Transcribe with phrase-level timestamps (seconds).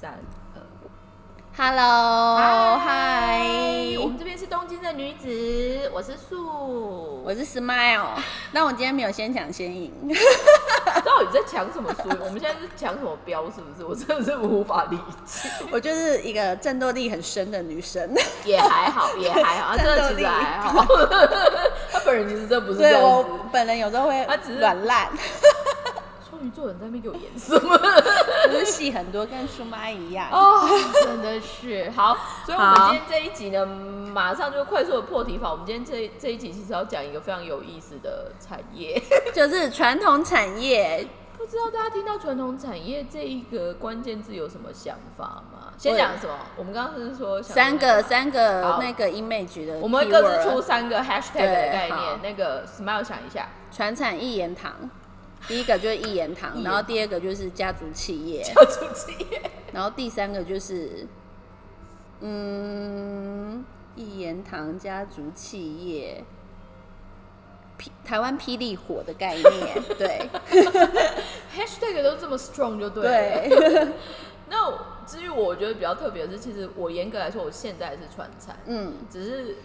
[0.00, 0.12] 三
[0.54, 0.62] 二。
[1.56, 3.40] Hello，嗨，
[3.98, 7.24] 我们这边是东京的女子，我是素。
[7.24, 8.10] 我是 Smile。
[8.52, 9.92] 那我今天没有先抢先赢，
[11.04, 12.02] 到底在抢什么书？
[12.24, 13.46] 我们现在是抢什么标？
[13.46, 13.84] 是不是？
[13.84, 15.48] 我真的是无法理解。
[15.72, 18.08] 我就是一个战斗力很深的女生。
[18.44, 20.86] 也还好，也还好，她真的其实还好。
[21.90, 23.02] 他本人其实真不是这对样。
[23.02, 25.08] 我本人有时候会他只是软烂，
[26.30, 27.76] 双鱼座人在那边给我演什么？
[28.52, 30.28] 就是戏很多，跟舒妈一样。
[30.30, 30.68] 哦，
[31.04, 35.50] 真的是好，所以我们今天这一集呢，马上就快速的破题法。
[35.50, 39.00] 我们今天这这一集其实要讲一个非常有意思的产业，
[39.34, 41.06] 就是传统产业，
[41.36, 45.72] 不知道大家听到传统产业这一个关键字有什么想法吗？
[45.76, 46.34] 先讲什么？
[46.56, 52.20] 我们刚刚是说三个三个那个 image 的我们各自出三个 hashtag 的概念。
[52.22, 54.72] 那个 Smile 想一下，传产一言堂。
[55.46, 59.42] 第一个就是一言堂，然后第二个就是家族企业，家族企业。
[59.72, 61.06] 然后第三个就是，
[62.20, 66.24] 嗯，一言堂家族企业，
[67.78, 70.28] 霹台湾霹雳火的概念， 对。
[71.56, 73.48] hashtag 都这么 strong 就对了。
[73.48, 73.88] 对，
[74.48, 79.56] 那我至于我觉得比较特别的是，其实我严格来说，我现在是川菜，嗯，只是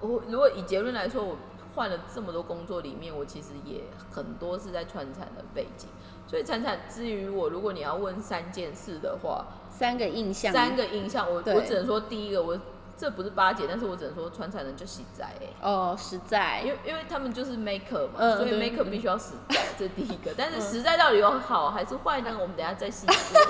[0.00, 1.36] 我如果以结论来说，我
[1.74, 5.88] 换了这么多工作里面，我其实也很多是在传产的背景。
[6.26, 12.58] 所以产产至于我，如果你要问三件事的话，三个印象，三个印象，我我只能说第一个，我
[12.96, 20.32] 这不是巴结，但是我只能说川产人就实在哎、哦，实在因，为因为他们就是 maker 嘛，嗯所以 maker 必须要实在，这第一个。
[20.38, 22.30] 但是实在到底有好还是坏呢？
[22.40, 23.40] 我们等一下再细说。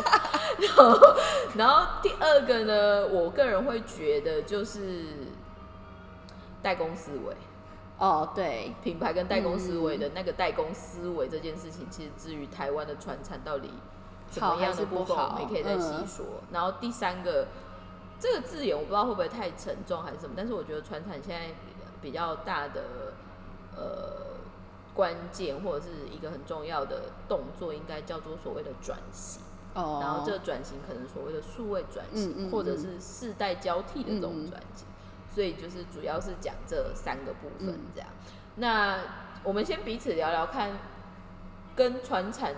[0.58, 1.16] 然后，
[1.56, 5.04] 然后第二个呢，我个人会觉得就是
[6.62, 7.36] 代工思维，
[7.98, 13.70] 哦，对，品牌跟代工思维的那个代工思维这件事情，其实至于台湾的传产到底
[14.30, 16.26] 怎么样的不好我们也可以再细嗯说。
[16.50, 17.46] 然后第三个，
[18.18, 21.54] 这个字眼我不知道会不会太沉重还是什么，但是我觉得传产现在
[22.02, 23.12] 比较大的
[23.76, 24.36] 呃
[24.92, 29.40] 关键或者是一个很重要的动作，应该叫做所谓的转型。
[29.74, 34.86] 哦，然后这个转型可能所谓的数位转型，或者是世代交替的这种转型，
[35.34, 38.08] 所以就是主要是讲这三个部分嗯这样。
[38.56, 38.98] 那
[39.42, 40.70] 我们先彼此聊聊看，
[41.74, 42.54] 跟传产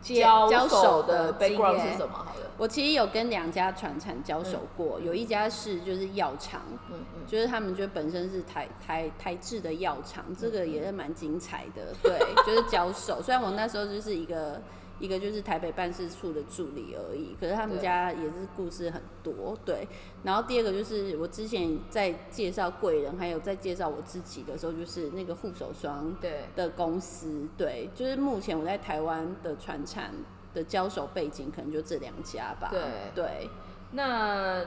[0.00, 2.14] 交交手手的的经 background 验是什么？
[2.14, 11.94] 好了，我其实有跟两家传产交手过，有一家是就是药厂，嗯嗯，就是他们就本身是台台台制的药厂，这个也是蛮精彩的。
[12.02, 13.20] 对，就是交手。
[13.24, 14.60] 虽然我那时候就是一个
[14.98, 19.56] 一个就是台北办事处的助理而已，可是他们家也是故事很多。
[19.64, 19.86] 对，
[20.24, 27.46] 然后第二个就是我之前在介绍贵人，还有在介绍我自己的时候，就是那个护手霜对，的公司。
[27.56, 30.12] 对，就是目前我在台湾的传产
[30.52, 32.68] 的交手背景，可能就这两家吧。
[32.70, 32.80] 对
[33.14, 33.48] 对。
[33.92, 34.64] 那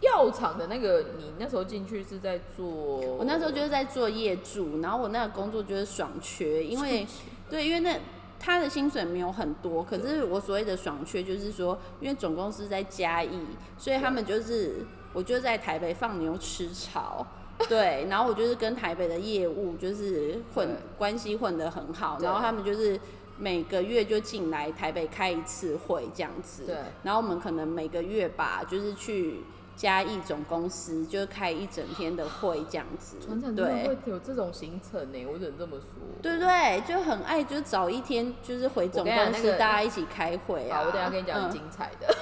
[0.00, 2.66] 药厂的那个，你那时候进去是在做？
[2.66, 7.06] 我我那时候就是在做业主，然后我那个工作就是爽缺，因为
[7.48, 7.98] 对，因为那
[8.40, 13.38] 他的薪水没有很多，可是我所谓的爽缺就是说，因为总公司在嘉义，
[13.76, 17.26] 所以他们就是我就在台北放牛吃草。
[17.68, 22.98] 对，然后我就是跟台北的业务就是混关系混得很好，然后他们就是
[23.36, 26.76] 每个月就进来台北开一次会这样子，对。
[27.02, 29.40] 然后我们可能每个月吧，就是去
[29.80, 33.16] 嘉义总公司就开一整天的会这样子，
[33.56, 35.88] 对会有这种行程呢，我只能这么说。
[36.20, 40.82] 对对，就很爱，就早一天就是回总公司，大家一起开会啊。
[40.84, 42.14] 我等一下跟你讲很嗯精彩的。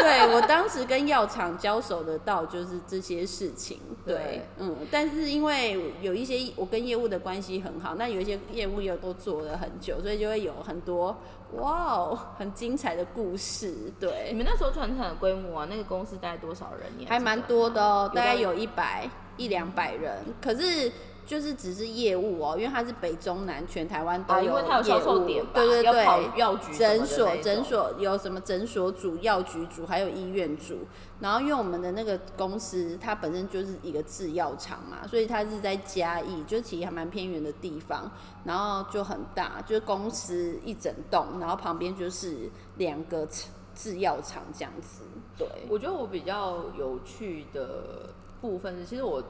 [0.00, 11.16] 对我当时跟药厂交手的到就是这些事情，对，对嗯，但是因为有一些我跟业务的关系很好，那有一些业务又都做了很久，所以就会有很多
[11.52, 16.92] 哇哦很精彩的故事，对你，们那时候传产的规模啊，那个公司大概多少人？
[16.96, 20.90] 你还蛮多的哦，大概有一百一两百人，可是。
[21.28, 30.78] 就是只是业务哦，因为它是北中南全台湾都哦因为它有销售业务点吧对对对，药局诊所诊所有什么诊所组、药局组，还有医院组。
[31.20, 38.10] 然后因为我们的那个公司它本身就是一个制药厂嘛，所以它是在嘉义，就其实还蛮偏远的地方，
[38.44, 43.28] 然后就很大，就是公司一整栋，然后旁边就是两个
[43.74, 45.02] 制药厂这样子。
[45.36, 49.22] 对，我觉得我比较有趣的部分是，其实我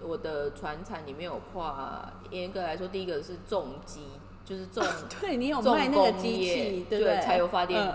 [0.00, 4.06] 我的船产里面有跨，严格来说，第一个是重机，
[4.44, 4.84] 就是重
[5.20, 7.20] 对你有重卖那个机器，对？
[7.20, 7.92] 柴油发电。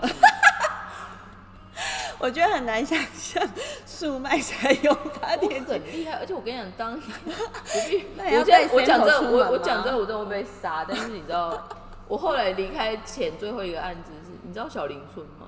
[2.18, 3.42] 我觉得很难想象
[3.86, 5.72] 速卖柴油发我电机。
[5.72, 11.66] 很厉害，而且我跟你讲，当我必 那也要我在我讲这我我讲这我真的会被杀，但是你知道，
[12.08, 15.46] 我后来离开前最后一个案子是你知道小林村吗？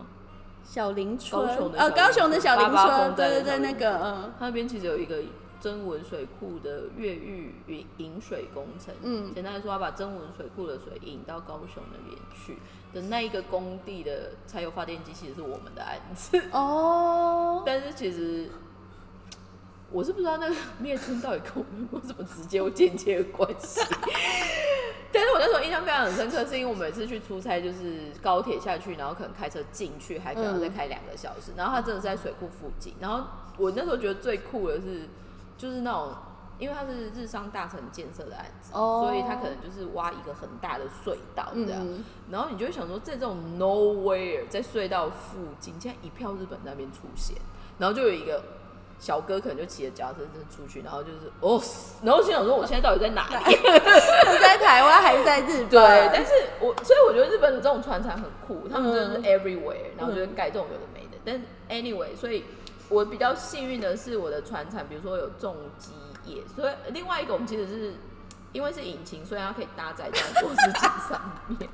[0.65, 5.17] 小林村，高雄的呃，小高雄的小林村，对对对，那个嗯它那边其实有一个
[5.63, 8.93] 增文水库的越狱引引水工程。
[9.03, 12.59] 嗯简单来说，要把增文水库的水引到高雄那边去
[12.93, 16.43] 的那一个工地的柴油发电机，其实是我们的案子。
[16.51, 18.51] 哦， 但是其实
[19.93, 23.81] 我是不知道那个灭村到底跟我们有什么直接或间接的关系。
[25.15, 31.53] 但是我那时候印象非常很深刻，是因为我每次去出差，就是高铁下去，然后可能开车进去，还可能再开两个小时。
[31.55, 32.95] 然后它真的是在水库附近。
[32.99, 33.23] 然后
[33.59, 35.03] 我那时候觉得最酷的是，
[35.63, 36.13] 就是那种，
[36.59, 41.81] 因为它是日商大城建设的案子，哦所以它可能就是挖一个很大的隧道这样。
[41.81, 47.37] 嗯然后你就会想说，在这种 nowhere 在隧道附近，竟然一票日本那边出现，
[47.79, 48.43] 然后就有一个
[48.99, 51.63] 小哥可能就骑着脚踏车出去，然后就是哦，
[52.03, 53.55] 然后心想说，我现在到底在哪里？
[53.55, 55.69] 是在台湾还是在日本？
[55.71, 61.19] 对，但是我所以我觉得日本的这种船厂很酷，他们真的是 everywhere，、然后就是盖这种有的没的。
[61.25, 62.45] 但是 anyway，所以
[62.89, 65.93] 我比较幸运的是我的船厂，比如说有重机
[66.25, 67.95] 业，所以另外一个我们其实是
[68.53, 71.69] 因为是引擎，所以它可以搭载在做事情上面。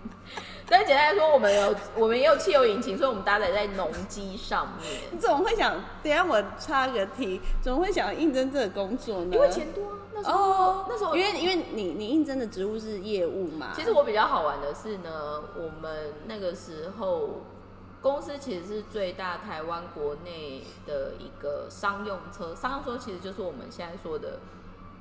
[0.71, 5.01] 但是简单来说，我们有我们也有汽油引擎，所以我们搭载在农机上面。
[5.11, 5.75] 你怎么会想？
[6.03, 9.31] 等下我插个题，怎么会想应征这个工作呢？
[9.33, 17.41] 因为钱多啊，那时候、哦，那时候因为因为你你应征的职务是业务嘛，其实我比较好玩的是呢，我们那个时候
[18.01, 24.39] 公司其实是最大台湾国内的一个商用车，商用车其实就是我们现在说的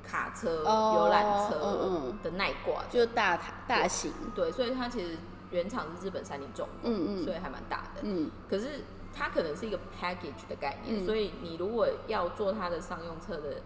[0.04, 2.88] 卡车、哦游览车的耐挂的。
[2.90, 5.18] 就是大台大型，对，所以它其实
[5.52, 7.24] 原厂是日本三菱重工，嗯嗯。
[7.24, 8.02] 所以还蛮大的。
[8.02, 8.32] 嗯。
[8.50, 8.82] 可是
[9.14, 11.06] 它可能是一个 package 的概念，嗯。
[11.06, 13.62] 所以你如果要做它的商用车的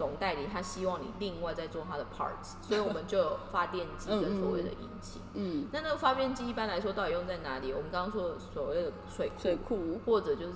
[0.00, 5.20] 总代理，他希望你另外再做他的 parts， 所以我们就有发电机跟所谓的引擎。
[5.34, 7.74] 嗯，那那个发电机一般来说到底用在哪里？
[7.74, 10.00] 我们刚刚说的所谓的水库，水库。
[10.06, 10.54] 或者就是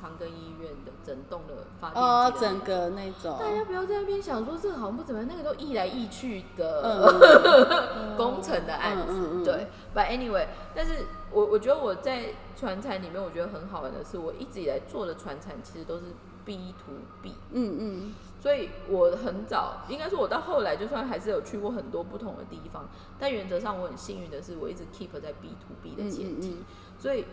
[0.00, 8.16] 长庚医院的整栋的发电机哦，整个那种，大家不要在那边想说这个好像不怎么样，那个都易来易去的、嗯。
[8.16, 9.66] 工程的案子，对。
[9.94, 16.04] But anyway，但是我我觉得我在船产里面，我觉得很好玩的是，我一直以来做的船产其实都是
[16.44, 18.14] B to B，嗯嗯
[18.44, 22.86] 所以我很早，应该说我到后来，就算还是有去过很多不同的地方，
[23.18, 26.48] 但原则上我很幸运的是，我一直 keep 在 B to B 的嗯前提。
[26.50, 26.64] 嗯嗯，
[26.98, 27.24] 所以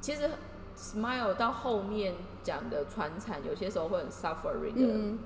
[0.00, 0.30] 其实
[0.74, 5.18] Smile 到后面讲的传产，有些时候会很 suffering 的，嗯。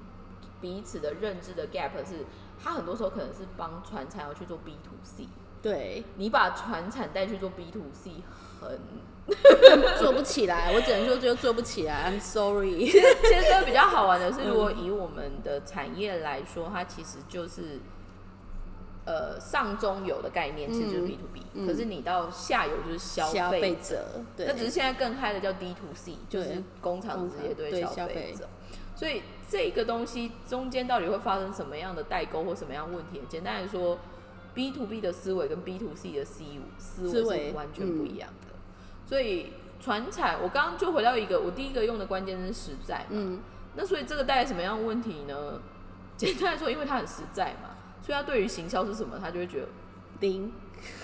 [0.60, 2.24] 彼此的认知的 gap 是，
[2.58, 5.28] 他很多时候可能是帮传产要去做 B to C，
[5.60, 8.22] 对，你把传产带去做 B to C，
[8.60, 8.80] 很
[9.98, 12.84] 做不起来，我只能说就做不起来，I'm sorry。
[12.86, 17.80] 其实这个比较好玩的是，嗯如果以我们的产业来说，它其实就是。
[19.06, 24.02] 呃，上中游的概念其实就是嗯 B to B，、嗯可是你到下游就是消消费费者，
[24.34, 28.48] 对，那只是现在更开的叫 D to C，就是工厂直接对对消消费费者。
[28.96, 33.20] 所以这个东西中间到底会发生什么样的代沟或什么样问题？
[33.28, 33.98] 简单来说
[34.54, 36.42] ，B to B 的思维跟 B to C 的思
[36.78, 38.43] 思维思维是完全不一样的。
[39.06, 43.04] 所以传产，我刚刚就回到一个，我第一个用的关键是实在嘛。
[43.10, 43.40] 嗯。
[43.76, 45.60] 那所以这个带来什么样的问题呢？
[46.16, 47.70] 简单来说，因为它很实在嘛，
[48.00, 49.66] 所以它对于行销是什么，他就会觉得，
[50.20, 50.52] 零，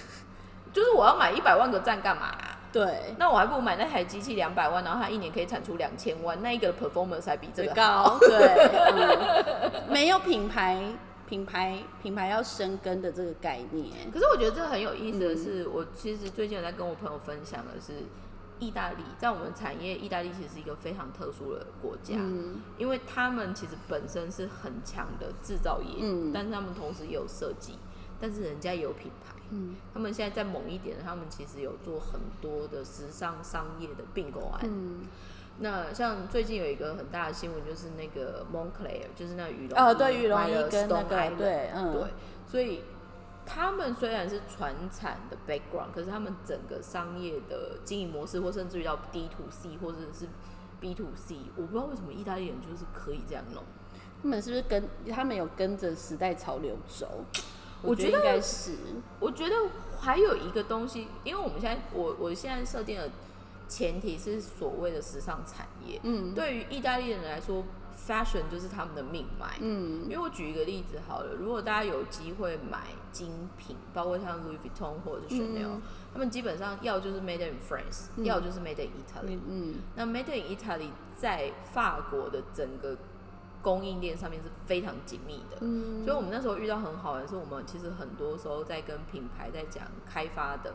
[0.73, 2.33] 就是我要买一百万个赞干嘛、
[2.73, 10.81] 对，那我还不如买那台机器两百万，然后它一年可以产出两千万，那一个 performance 还比这个高，对，嗯，没有品牌
[11.31, 18.03] 品牌品牌要生根的这个概念，可是我觉得这个很有意思的是，我其实最近有在跟我朋友分享的是，
[18.59, 22.61] 意大利在我们产业，意大利其实是一个非常特殊的国家，嗯。
[22.77, 26.33] 因为他们其实本身是很强的制造业，嗯。
[26.35, 27.75] 但是他们同时也有设计，
[28.21, 29.37] 但是人家也有品牌。
[29.51, 29.77] 嗯。
[29.95, 34.61] 他们现在再猛一点，他们其实有做很多的时尚商业的并购案。
[34.65, 35.03] 嗯，
[35.63, 42.03] 那像最近有一个很大的新闻，就是那个 Moncler，就是那个羽绒哦，对，羽绒衣跟那个对，嗯，对，
[42.47, 42.83] 所以
[43.45, 50.27] 他们虽然是传产的 background，可是他们整个商业的经营模式，或甚至于到 D to C 或者是
[50.81, 53.63] B to C，我不知道为什么意大利人就是可以这样弄。
[54.23, 57.25] 他们是不是跟他们有跟着时代潮流走？
[57.83, 58.73] 我觉得应该是，
[59.19, 59.55] 我觉得
[59.99, 63.11] 还有一个东西，因为我们现在我我现在设定的
[63.71, 67.65] 前提是所谓的时尚产业，嗯对于意大利人来说
[68.07, 69.57] ，fashion 就是他们的命脉。
[69.61, 79.39] 嗯因为我举一个例子好了，如果大家有机会买精品，包括像 Louis Vuitton 或者是 Chanel，、嗯他们基本上要就是 Made in France，、嗯要就是 Made in Italy。
[79.47, 82.97] 嗯那 Made in Italy 在法国的整个
[83.63, 85.59] 供应链上面是非常紧密的。
[85.61, 90.73] 嗯所以我们那时候遇到很好玩的是，我们其实很多时候在跟品牌在讲开发的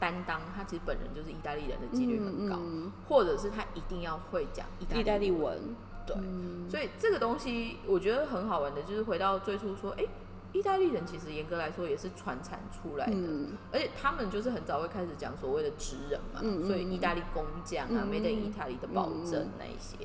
[0.00, 5.58] 担当他其实本人就是意大利人的几率很高，嗯或者是他一定要会讲意大嗯，利文，
[6.06, 6.68] 对，嗯。
[6.70, 10.04] 所以这个东西我觉得很好玩的，就是回到最初说，哎、
[10.52, 13.56] 意大利人其实严格来说也是传产出来的，嗯。
[13.72, 19.96] 而且他们就是很早会开始讲所谓的职人嘛，所以意大利工匠啊、嗯 m a d e in Italy 的保证那一些。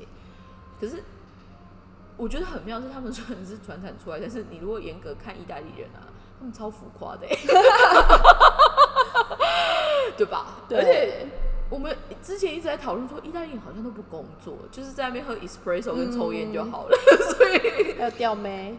[0.80, 1.02] 可是
[2.16, 7.36] 我觉得很妙是，他们虽然是传产出来，但是你如果严格看意大利人啊，他们超浮夸的、欸，
[10.16, 10.46] 对吧？
[10.68, 11.26] 对而且
[11.70, 16.96] 我们之前一直在讨论说，意大利人好像都不工作，就是在那边喝 espresso 跟抽烟就好了，
[17.36, 17.96] 所以。
[17.98, 18.76] 要掉眉，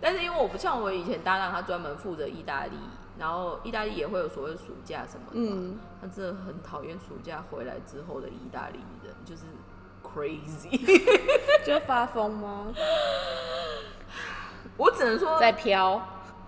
[0.00, 2.76] 但是因为我不像我以前搭档，他专门负责意大利，
[3.18, 9.42] 然后意大利也会有所谓的暑假什么的嘛，嗯，他真的很讨厌暑假回来之后的意大利人，就是
[10.02, 10.78] crazy。
[11.64, 12.66] 就发疯吗？
[14.76, 16.00] 我只能说，在飘，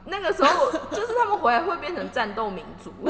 [0.07, 2.93] 那个时候就是他们回来会变成战斗民族，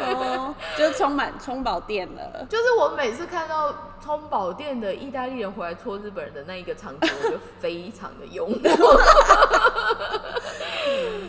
[0.00, 2.46] 哦， 就是充满充饱电了。
[2.48, 8.58] 就是我每次看到充饱店的意大利人回来戳日本人的那一个场景，我就非常的幽默。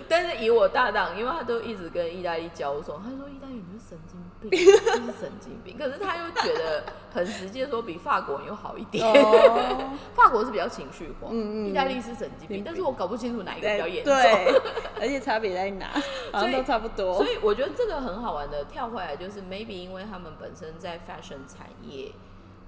[0.07, 5.77] 但是以我大档，因为他都一直跟意大利交手，他说意大利人是神经病，就是神经病。
[5.79, 9.05] 可是他又觉得很实际的说，比法国人又好一点。
[9.07, 14.13] 哦，法国是比较情绪化，嗯嗯意大利是神经病，但是我搞不清楚哪一个比较严重。
[14.13, 14.53] 对，
[14.99, 15.87] 而且差别在哪？
[16.33, 17.15] 好像都差不多。
[17.15, 22.11] 所以我觉得这个很好玩的，跳回来就是 maybe 因为他们本身在 fashion 产业，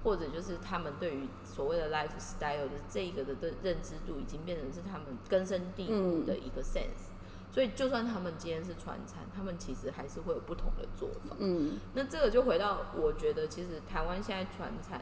[0.02, 7.12] 或者就是他们对于所谓的 lifestyle 的这一个的的认知度，已经变成是他们根深蒂固的一个 sense。
[7.50, 11.36] 所以就算他们今天是传产，他们其实还是会有不同的做法。
[11.38, 15.00] 嗯，那这个就回到，我觉得其实台湾现在传产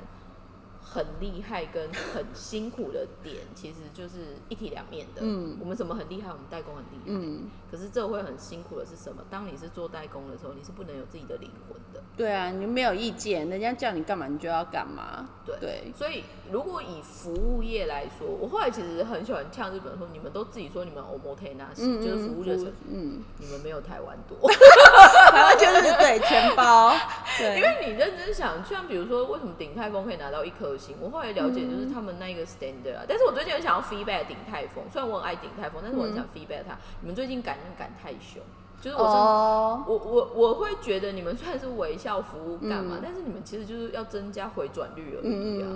[0.85, 5.23] 很厉害跟很辛苦的点， 其实就是一体两面的。
[5.23, 6.29] 嗯我们什么很厉害？
[6.29, 7.03] 我们代工很厉害。
[7.07, 9.23] 嗯，可是这会很辛苦的是什么？
[9.31, 12.03] 当你是做代工的时候，你是不能有自己的灵魂的。
[12.17, 15.29] 对啊，你没有意见，人家叫你干嘛你就要干嘛。
[15.47, 24.37] 对对，所以如果以服务业来说，我后来其实很喜欢呛日本说，你们都自己说你们 o m o t e n a 嗯就是服务的成嗯，嗯，你们没有台湾多。
[25.33, 26.95] 台湾就是对钱包，
[27.39, 30.95] 对，因为你认真想，像比如说，为什么鼎泰丰可以拿到一颗星？
[31.01, 33.05] 我后来了解，就是他们那一个 standard 啊。
[33.09, 38.43] 但是我最近很想要 feedback 鼎泰丰，虽然我很爱鼎泰丰，但是我很想 feedback 他，你们最近感恩感太凶，
[38.83, 45.67] 就是我我我我会觉得你们虽然是微笑服务干嘛，嗯但是你们其实就是要增加回转率而已啊。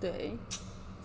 [0.00, 0.36] 对，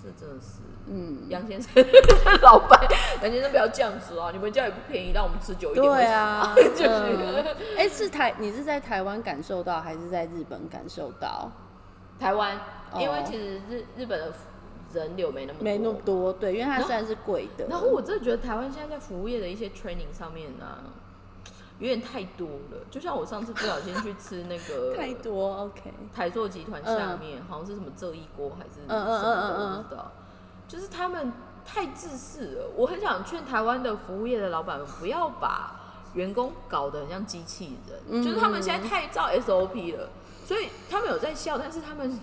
[0.01, 1.83] 这真的是嗯，杨先生
[2.41, 2.79] 老板，
[3.21, 4.29] 杨先生不要这样子啊！
[4.31, 5.85] 你们家也不便宜，让我们吃久一点。
[5.85, 11.51] 对啊， 就嗯是哎，是台，你是在台湾感受到，还是在日本感受到？
[12.19, 12.55] 台湾，
[12.91, 14.31] 哦因为其实日日本的
[14.93, 20.65] 人流没那么多没那么多，对，因为它虽然是贵的，然后我真的觉得台湾现在在服务业的一些 training 上面呢、
[21.79, 22.77] 有点太多了。
[22.89, 30.11] 就像我上次不小心去吃那个 太多，OK，台塑集团下面、好像是什么这一锅还是什嗯嗯么我不知道。
[30.67, 31.31] 就是他们
[31.65, 32.67] 太自私了。
[32.75, 35.81] 我很想劝台湾的服务业的老板们不要把
[36.13, 40.09] 员工搞得很像机器人，嗯就是他们现在太照 SOP 了，
[40.45, 42.19] 所以他们有在笑，但是他们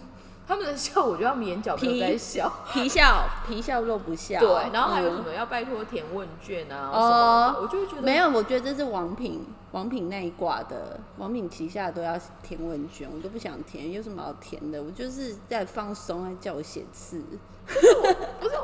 [0.47, 2.53] 他们的笑，我觉得他们眼角没有在笑。
[2.73, 14.83] 皮笑皮笑肉不笑，对，然后还有什嗯么要拜托填问卷啊哦什么的，我就会觉得没有，我觉得这是王品王品那一挂的，王品旗下都要填问卷，我都不想填，有什么好填的？
[14.83, 17.23] 我就是在放松，还叫我写字。
[17.67, 18.55] 不是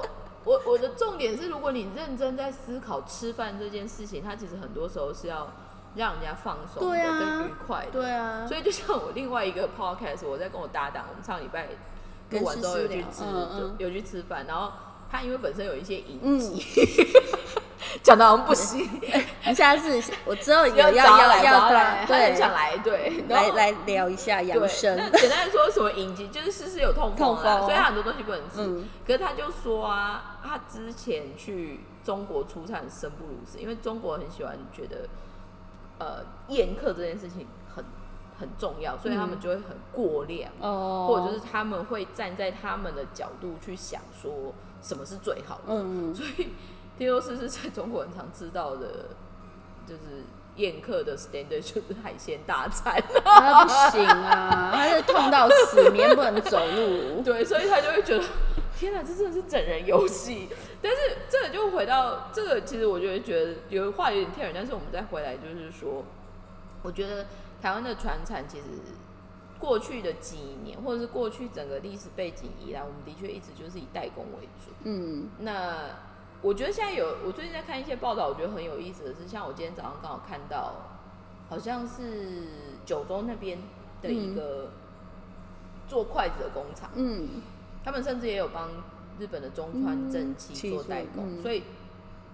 [0.45, 5.51] 我我的重点是，如果你认真在思考吃饭这件事情，它其实很多时候是要
[5.95, 7.91] 让人家放松的对啊跟愉快的。
[7.91, 11.69] 对啊，所以就像我另外一个 podcast，我在跟我搭档，我们上礼拜
[12.31, 13.25] 录完之后有去吃，
[13.79, 14.71] 就有去吃饭，然后
[15.11, 16.63] 他因为本身有一些隐嗯疾，
[18.03, 18.89] 讲的好像不行，
[19.47, 24.97] 你下次 我之后有要要要来，对想来，对，来来聊一下养，生。
[24.97, 28.57] 那简单说，什么隐疾就是诗诗有痛风啊，所以他很多东西不能吃。
[28.59, 28.89] 嗯。
[29.07, 35.09] 可是他就说啊，他之前去中国出差生不如死，因为中国很喜欢觉得，
[35.99, 37.85] 呃，宴客这件事情很
[38.39, 45.63] 很重要，所以他们就会很过量，哦，或者就是他们会站在他们的角度去想说什么是最好的。
[45.69, 46.49] 嗯，所以
[46.99, 49.11] 听说诗诗在中国很常知道的，
[49.87, 50.25] 就是
[50.57, 53.01] 宴客的 standard 就是海鲜大餐。
[53.25, 57.23] 他不行啊，他是痛到死，明天不能走路。
[57.23, 58.25] 对，所以他就会觉得，
[58.77, 60.49] 天哪，这真的是整人游戏。
[60.83, 66.05] 但是这个就回到这个，其实我就会觉得有话有点跳人，但是我们再回来就是说，
[66.83, 67.27] 我觉得
[67.63, 68.65] 台湾的传产其实
[69.61, 74.73] 过去的几年，或者是过去整个历史背景以来，我们的确一直就是以代工为主。
[74.83, 75.77] 嗯那
[76.41, 80.75] 我觉得现在有，我最近在看一些报道，我觉得很有意思的是，像我今天早上刚好看到
[81.49, 82.45] 好像是
[82.85, 83.59] 九州那边
[84.01, 84.71] 的一个
[85.89, 87.43] 做筷子的工厂，嗯，
[87.85, 88.71] 他们甚至也有帮
[89.19, 91.43] 日本的中川正七七做代工，嗯。
[91.43, 91.65] 所以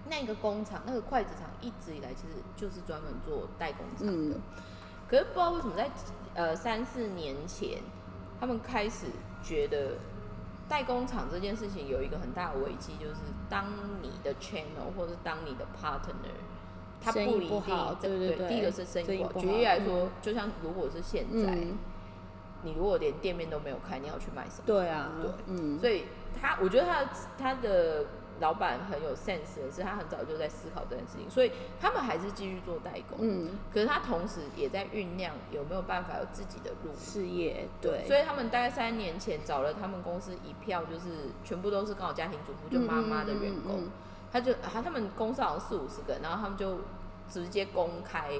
[0.07, 4.35] 那个工厂那个筷子厂一直以来其实就是专门做代工厂的。
[4.35, 4.41] 嗯。
[5.07, 5.89] 可是不知道为什么在
[6.35, 7.81] 呃三四年前，
[8.39, 9.07] 他们开始
[9.43, 9.93] 觉得
[10.67, 13.65] 代工厂这件事情有一个很大的危机，就是当
[14.01, 16.35] 你的 channel 或者当你的 partner，
[17.01, 19.39] 它生意不一定对对对对第一个是生意不好。
[19.39, 21.77] 举例来说，就像如果是现在，嗯，
[22.63, 24.63] 你如果连店面都没有开，你要去卖什么？
[24.65, 26.05] 对啊，对嗯，所以
[26.41, 27.05] 他，我觉得他
[27.37, 28.05] 他的
[28.39, 33.17] 老板很有 sense 的是，他很早就在思考这件事情，所以他们还是继续做代工。
[33.21, 36.91] 嗯，可是他同时也在酝酿有没有办法有自己的路。
[36.97, 43.77] 事业对，所以他们大概三年前找了他们公司一票，就是全部都是刚好家庭主妇，就妈妈的员工。
[43.77, 43.91] 嗯嗯嗯
[44.31, 46.79] 他就他他们公司好像四五十个人，然后他们就
[47.29, 48.31] 直接公开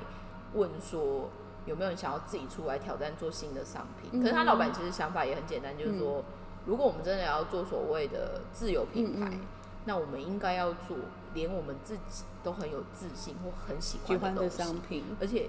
[0.54, 1.30] 问说
[1.66, 4.10] 有没有人想要自己出来挑战做新的商品。
[4.12, 6.22] 嗯可是他老板其实想法也很简单，就是说，
[6.66, 9.40] 如果我们真的要做所谓的自有品牌，嗯嗯
[9.86, 10.98] 那我们应该要做
[11.34, 15.48] 连我们自己都很有自信或很喜喜欢的欢的东西，商品，而且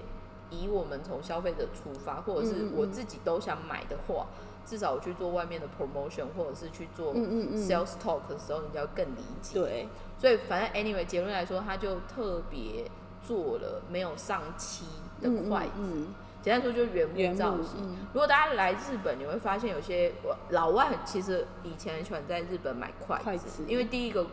[0.51, 2.73] 以我们从消费者出发，或者是嗯嗯嗯。
[2.77, 4.27] 我自己都想买的话，
[4.65, 7.59] 至少我去做外面的 promotion，或者是去做嗯嗯嗯。
[7.59, 9.55] sales talk 的时候，人家会更理解。
[9.55, 9.89] 对，
[10.19, 12.91] 所以反正 anyway 结论来说，他就特别
[13.27, 14.85] 做了没有上漆
[15.21, 16.15] 的嗯筷子，嗯
[16.47, 17.81] 简单说就是原原木木造型。
[17.81, 17.97] 嗯。
[18.13, 20.13] 如果大家来日本，你会发现有些
[20.51, 23.65] 老外很其实以前很喜欢在日本买筷子，筷子。
[23.67, 24.25] 因为第一个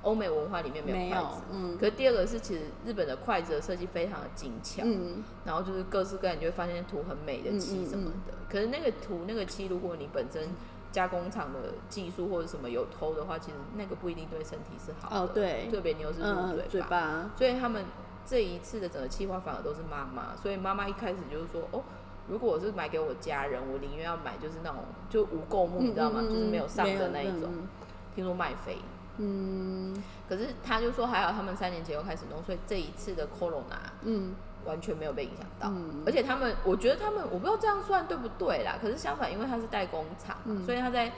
[0.00, 1.76] 欧美文化里面没没有有筷子，，嗯。
[1.76, 5.22] 可是第二个是其实日本的筷子的设计非常的精巧，嗯。
[5.44, 8.32] 然后就是各式各样，你就会发现涂很美的漆什么的。
[8.48, 10.48] 可是那个涂那个漆，如果你本身
[10.90, 15.16] 加工厂的技术或者什么有偷的话，其实那个不一定对身体是好的。
[15.20, 15.68] 哦对。
[15.70, 17.84] 特别你又是入嗯嘴巴，嘴巴，所以他们
[18.28, 21.82] 这一次的整个计划反而都是妈妈，所以妈妈一开始就是说，哦，
[22.28, 26.20] 如果我是买给我家人，我宁愿要买就是那种就无垢木，你知道吗？
[26.20, 27.68] 就是没有上的那一种，嗯
[28.14, 28.76] 听说卖飞。
[29.20, 35.68] 嗯可是他就说还好他们三年前又开始弄，所以这一次的 Corona 嗯完全没有被影响到。
[35.70, 38.76] 嗯而且他们，我觉得他们，我不知道这样算对不对啦。
[38.80, 41.10] 可是相反，因为他是代工厂嘛，嗯所以他在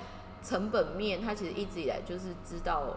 [0.43, 2.97] 成本面，他其实一直以来就是知道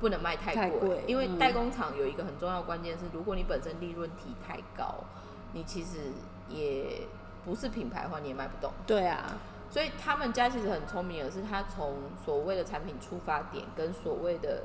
[0.00, 0.96] 不能卖太贵。
[0.96, 5.04] 太因为嗯代工厂有一个很重要的关键是，如果你本身利润提太高，
[5.52, 6.12] 你其实
[6.48, 7.06] 也
[7.44, 8.72] 不是品牌的话，你也卖不动。
[8.86, 9.38] 对啊，
[9.70, 14.62] 所以他们家其实很聪明的是，他从所谓的产品出发点跟所谓的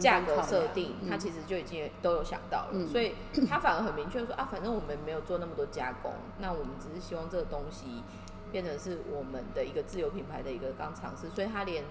[0.00, 3.14] 价格设定，嗯他其实就已经都有想到了，嗯所以
[3.48, 8.02] 他反而很明确说啊，反正我们没有做那么多加工，那我们只是希望这个东西
[8.50, 11.84] 变成是我们的一个自有品牌的一个刚尝试，所以他连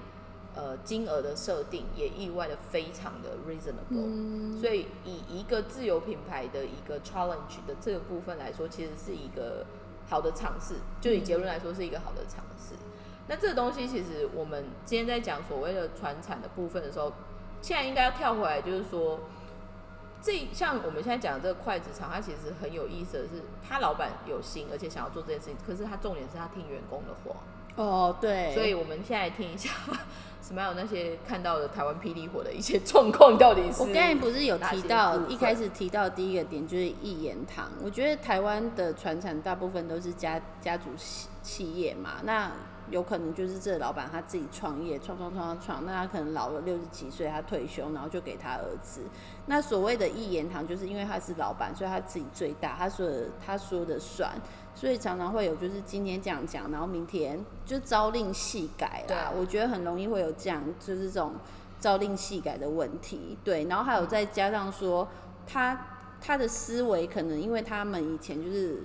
[0.55, 9.65] 呃金额的设定也意外的非常的 reasonable，、嗯所以以一个自由品牌的一个 challenge 的这个部分来说，其实是一个
[10.07, 12.73] 好的尝试，就以结论来说是一个好的尝试。
[13.27, 17.11] 那这个东西其实我们今天在讲所谓的传产的部分的时候，
[17.61, 19.19] 现在应该要跳回来，就是说，
[20.21, 27.41] 这像我们现在讲的这个筷子厂，它其实很有意思的是，他老板有心，而且想要做这件事情，可是他重点是他听员工的话。
[27.75, 29.69] 哦对，所以我们现在来听一下，
[30.41, 37.69] 什么有那些看到的台湾霹雳火的一些状况，到底是我刚才不是有提到一开始提到第一个点就是一言堂。
[37.83, 42.51] 我觉得台湾的传产大部分都是家家族企企业嘛，那
[42.91, 49.01] 有可能就是这老板他自己创业，创创创创创，那他可能老了六十几岁，他退休，然后就给他儿子。
[49.47, 54.31] 那所谓的一言堂，就是因为他是老板，所以他自己最大，他说的他说的算，
[54.75, 59.31] 所以常常会有就是今天这样讲，然后明天就朝令夕改啦。
[59.31, 61.33] 对我觉得很容易会有这样，就是这种
[61.79, 63.37] 朝令夕改的问题。
[63.43, 65.07] 对，然后还有再加上说
[65.47, 65.87] 他
[66.21, 68.83] 他的思维可能因为他们以前就是。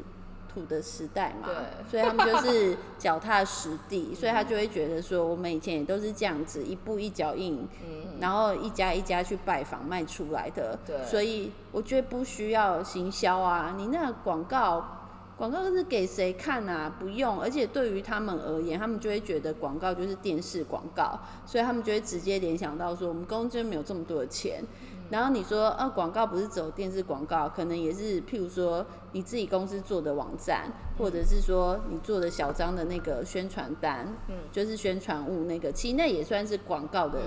[0.53, 1.55] 土的时代嘛，对
[1.89, 15.00] 所以他们就 是脚踏实地，所以他就会觉得说，我们以前也都是这样子，一步一脚印，嗯，然后一家一家去拜访卖出来的，对所以我觉得不需要行销啊，你那个广告。
[15.41, 16.95] 广告是给谁看啊？
[17.01, 24.63] 不用，而且对于他们而言，他们就会觉得广告就是电视广告，所以他们就会直接联想到说，我们公司没有这么多的钱。
[25.09, 37.19] 然后你说，呃、广告不是只有电视广告，可能也是譬如说你自己公司做的网站，或者是说你做的小张的那个宣传单，嗯就是宣传物那个，其实那也算是广告的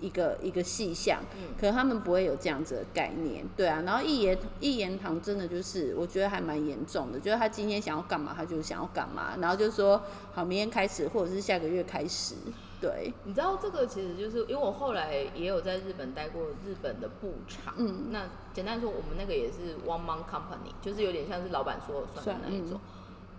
[0.00, 1.20] 一个一个细项。
[1.34, 3.82] 嗯可能他们不会有这样子的概念，对啊。
[3.84, 10.00] 然后一言一言堂真的就是，我觉得还蛮严重的，就是他今天想要干嘛，他就想要干嘛，然后就说
[10.32, 12.34] 好，明天开始或者是下个月开始，
[12.80, 22.80] 对，你知道这个其实就是因为我后来也有在日本待过日本的布厂，嗯那简单说，我们那个也是 one man company，就是有点像是老板说了算的那一种，嗯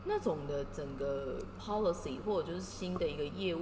[0.06, 3.60] 那种的整个 policy 或者就是新的一个业务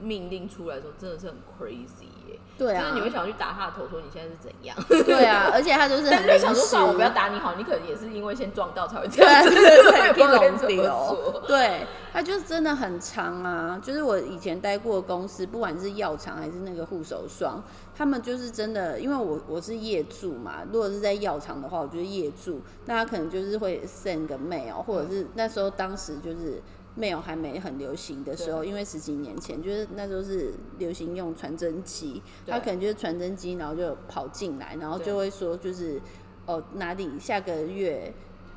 [0.00, 4.76] 命令出来的时候，真的是很 crazy 耶、对啊就是你会想去打他的头，说你现在是怎样？
[5.04, 13.80] 对啊， 而且他就是但是就想说，算了，我不要打你好，你可能也是因为先撞到才会这样子，对 对，他就真的很长啊。
[13.82, 17.62] 就是我以前待过的公司，不管是药厂还是那个护手霜，
[17.96, 26.62] 他们就是真的，因为我我是业助嘛，如果是在药厂的话，我就是业助，那他可能就是会 send 个 mail，或者是那时候当时就是。
[26.98, 36.00] Mail 还没很流行的时候，因为十几年前就是那时候是流行用传真机，他可能就是传真机，然后就跑进来，然后就会说就是
[36.46, 38.12] 哦哪里下个月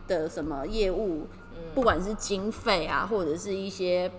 [0.08, 1.28] 的什么业务，
[1.76, 4.12] 不管是经费啊，或者是一些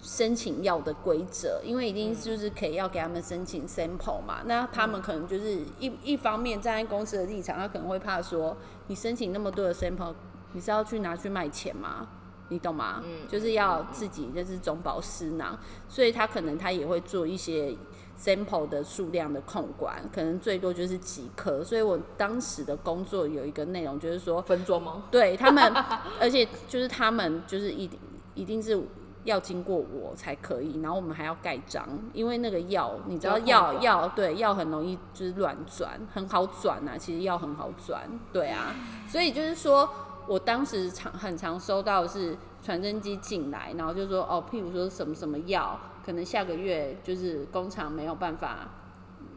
[0.00, 8.56] 申请要的规则，因为一定就是可以要给他们申请 sample 嘛，那他们可能就是一一方面站在公司的立场，他可能会怕说，
[8.88, 10.14] 你申请那么多的 sample，
[10.54, 12.08] 你是要去拿去卖钱吗？
[12.52, 13.02] 你懂吗？
[13.04, 17.74] 嗯就是要自己就是中饱私囊，所以他可能他也会做一些
[18.18, 21.64] sample 的数量的控管，可能最多就是几颗。
[21.64, 25.04] 所以我当时的工作有一个内容就是说，分装吗？
[25.10, 25.72] 对他们，
[26.20, 27.98] 而且就是他们就是一定
[28.34, 28.80] 一定是
[29.24, 38.74] 要经过我才可以，然后我们还要盖章，因为那个药你知道药药对药很容易就是乱转，很好转啊，其实药很好转，对啊，
[39.08, 39.88] 所以就是说
[40.26, 48.68] 我当时常很常收到的是传真机进来，然后就说哦，譬如说什么什么药，可能下个月就是工厂没有办法。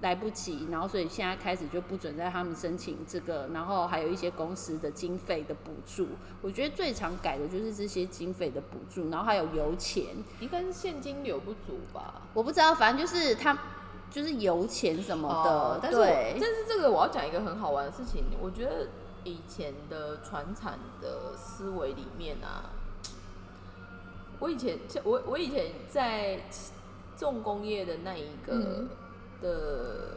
[0.02, 6.06] 来不及，然后所以现在开始就不准在他们申请这个，然后还有一些公司的经费的补助。
[6.42, 10.08] 我觉得最常改的就是这些经费的补助，然后还有油钱，
[10.42, 12.22] 应该是现金流不足吧。
[12.34, 13.58] 我不知道，反正就是他
[14.12, 18.88] 就是油钱什么的，哦但是但是这个我要讲一个很好玩的事情，我觉得
[19.26, 22.72] 以前的传产的思维里面啊，
[24.40, 26.40] 我以前我我以前在
[27.18, 28.90] 重工业的那一个嗯。
[29.42, 30.16] 的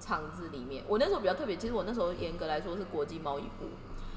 [0.00, 3.66] 厂子里面，我那时候比较特别，其实我那时候严格来说是国际贸易部，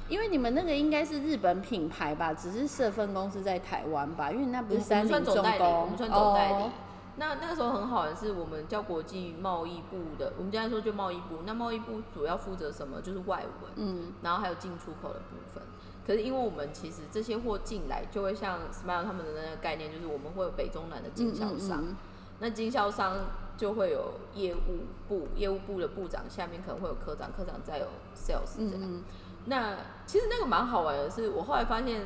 [0.08, 6.54] 因为你们那个应该是日本品牌吧，只是设分公司在台湾吧，因为那不是三菱重算总代理，我工们，算总代理。
[6.54, 6.72] 哦
[7.16, 11.40] 那那个时候很好的是，我们叫国际贸易部的，我们现在说就贸易部。
[11.46, 13.02] 那贸易部主要负责什么？
[13.02, 15.62] 就是外文，嗯然后还有进出口的部分。
[16.06, 21.82] 可是因为我们其实这些货进来，就会像 Smile 他们的那个概念，就是我们会有北中南的经销商。
[21.84, 21.98] 嗯嗯
[22.40, 23.16] 那经销商
[23.56, 29.04] 就会有业务部，业务部的部长下面可能会有科长，科长再有 sales 这样。
[29.46, 32.06] 那其实那个蛮好玩的是，我后来发现，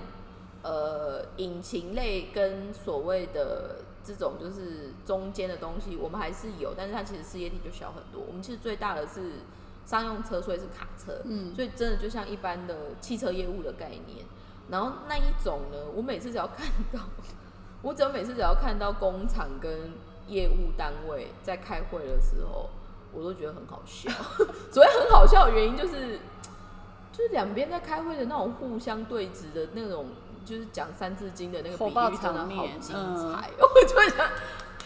[0.62, 3.78] 呃，引擎类跟所谓的
[4.14, 8.24] 这种就是中间的东西，我们还是有，但是它其实事业体就小很多。
[8.26, 9.34] 我们其实最大的是
[9.86, 14.26] 商用车，所以是卡车，嗯所以真的就像一般的汽车业务的概念。
[14.70, 17.00] 然后那一种呢，我每次只要看到，
[17.82, 19.92] 我只要每次只要看到工厂跟
[20.28, 22.70] 业务单位在开会的时候，
[23.14, 24.12] 我都觉得很好笑。
[24.72, 26.20] 所谓很好笑的原因就是，
[27.14, 30.08] 就是两边在开会的那种互相对峙的那种，
[30.48, 33.50] 就是讲三字经的那个比喻，真的好场面精嗯彩。
[33.60, 34.26] 我就想，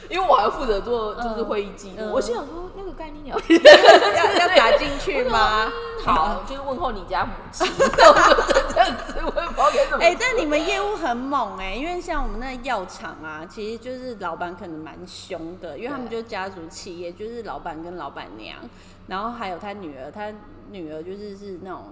[0.09, 3.37] 因为我还要负责做就是嗯会议记录，嗯我心想说那个概念鸟。
[3.47, 5.71] 要要打进去吗？
[6.03, 10.03] 好，就是问候你家母亲，我就这样子，我也不知道该怎么。
[10.03, 18.57] 哎、但你们业务很猛哎、因为像我们那药厂啊，其实就是老板可能蛮凶的，因为他们就是家族企业，就是老板跟老板娘，
[19.05, 20.33] 然后还有他女儿，他
[20.71, 21.83] 女儿就是是那种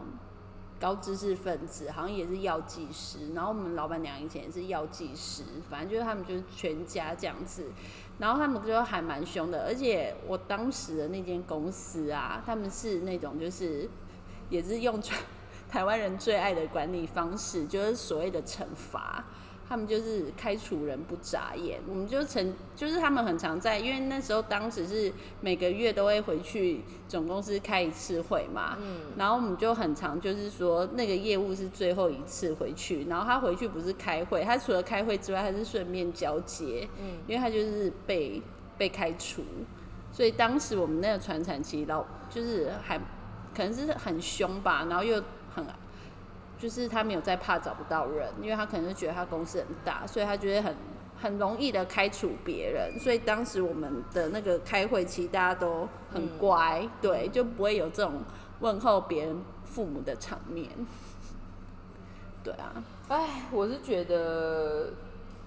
[0.79, 7.65] 高知识分子，好像也是药剂师，然后我们老板娘以前也是药剂师，反正就是他们就是全家这样子，
[8.17, 13.89] 然后他们就还蛮凶的，而且我当时的那间公司啊，他们是那种就是
[14.49, 15.01] 也是用
[15.69, 19.25] 台湾人最爱的管理方式，就是所谓的惩罚。
[19.69, 37.19] 他们就是开除人不眨眼，我们就曾就是他们很常在，因为那时候当时是每个月都会回去总公司开一次会嘛，嗯，然后我们就很常就是说那个业务是最后一次回去，然后他回去不是开会，他除了开会之外，他是顺便交接，嗯。
[37.27, 38.41] 因为他就是被
[38.75, 39.43] 被开除，
[40.11, 42.97] 所以当时我们那个传产期老就是还
[43.55, 45.21] 可能是很凶吧，然后又
[45.53, 45.63] 很
[46.59, 50.75] 就是他没有在怕找不到人，因为他可能是觉得他公司很大，所以他觉得很
[51.21, 58.21] 很容易的开除别人，所以当时我们的那个开会期大家都很乖，对，就不会有这种
[58.59, 60.69] 问候别人父母的场面。
[62.43, 62.73] 对啊，
[63.07, 64.91] 哎，我是觉得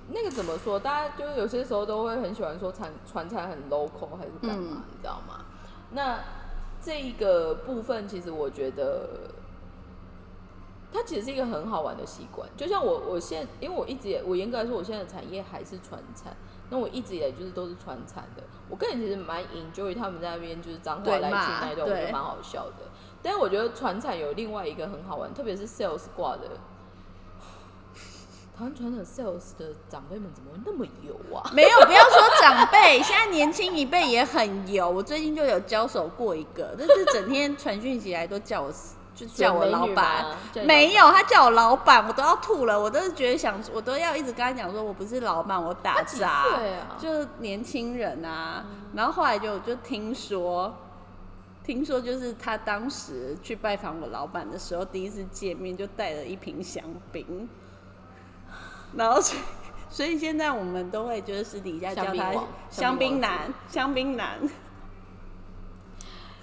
[0.09, 0.79] 那个怎么说？
[0.79, 5.45] 大家就有些时候都会很喜欢说传传菜很 local 还是干嘛，嗯你知道吗？
[5.91, 6.19] 那
[6.83, 9.31] 这一个部分，其实我觉得
[10.93, 12.49] 它其实是一个很好玩的习惯。
[12.57, 16.37] 就像我，我现因为我一直也，我严格来说，我现在的产业还是传产。
[16.71, 18.43] 那我一直以来就是都是传产的。
[18.71, 22.91] 我个人其实蛮 enjoy 他们在那边就是脏话来去那一段，我觉得蛮好笑的。
[23.23, 26.49] 但是我觉得传产有另外一个很好玩，特别是 sales 挂的。
[28.57, 31.45] 台湾传统 sales 的长辈们怎么会那么油啊？
[31.53, 34.89] 没有，不要说长辈，现在年轻一辈也很油。
[34.89, 38.73] 我最近就有交手过一个，就是整天传讯息来都叫我，
[39.23, 40.27] 就叫我老板。
[40.67, 42.79] 没有，他叫我老板，我都要吐了。
[42.79, 46.47] 我都是觉得想，我都要一直跟他讲说，我不是老板，我打杂。
[46.99, 48.65] 就年轻人啊。
[48.95, 50.75] 然后后来就就听说，
[51.65, 56.83] 听说就是他当时去拜访我老板的时候，第一次见面就带了一瓶香
[57.13, 57.49] 槟，
[58.97, 59.43] 然后所以
[59.89, 62.33] 所以现在我们都会就是私底下叫他
[62.71, 64.39] 香槟男，香槟男，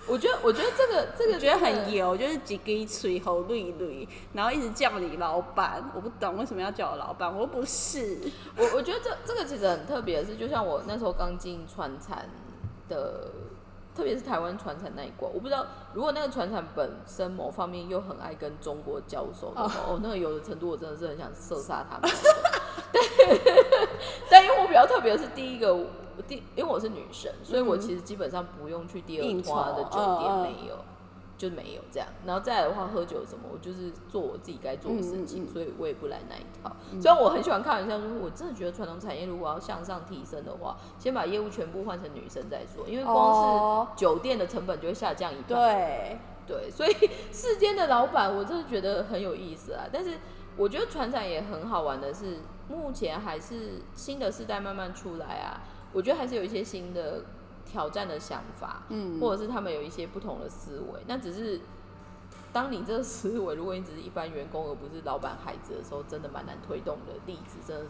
[0.10, 8.18] 我觉得，我觉得这个这个我觉得很油，就是几根嘴喉绿绿，然后一直叫你老板，我不懂为什么要叫我老板，我又不是。
[8.58, 12.28] 我我觉得这这个其实很特别的是，就像我那时候刚进传产
[12.90, 13.32] 的，
[13.96, 22.10] 特别是台湾传产那一关，我不知道如果那个传产本身某方面又很爱跟中国交手的话，哦，那个有的程度我真的是很想射杀他们。
[22.92, 23.04] 但
[24.32, 25.78] 但因为我比较特别的是第一个，
[26.20, 30.76] 我第因为我是女生，所以我其实基本上不用去第二花的酒店，没有。
[31.40, 36.70] 就没有这样，然后再来的话，喝酒什么，我就是做我自己该做的事情，所以我也不来那一套。
[37.02, 45.48] 虽然我很喜欢开玩笑说，我真的觉得传统产业如果要向上提升的话，先把业务全部换成女生再说，因为光哦是酒店的成本就会下降一半。
[45.48, 46.92] 对，对，所以
[47.32, 49.86] 世间的老板，我真的觉得很有意思啊。
[49.90, 50.20] 但是
[50.58, 55.62] 我觉得船长也很好玩的是，目前还是新的世代慢慢出来啊，
[55.94, 57.24] 我觉得还是有一些新的
[57.66, 59.20] 挑战的想法，嗯。
[59.20, 61.00] 或者是他们有一些不同的思维。
[61.08, 61.60] 那只是
[62.52, 67.14] 当你这个思维，如果你只是一般员工而不是老板孩子的时候，真的蛮难推动的。
[67.26, 67.90] 例子真的是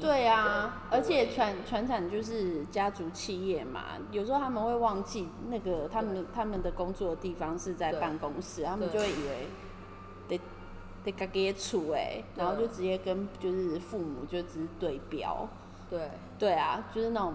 [0.00, 8.00] 对啊，而且对传传产就是家族企业嘛，有时候他们会忘记那个他们他们的工作的地方是在对。
[8.00, 9.48] 办公室，他们就会以为
[10.28, 10.40] 得
[11.02, 15.48] 得自己处哎，然后就直接跟就是父母就只是对标，
[15.90, 17.34] 对对啊，就是那种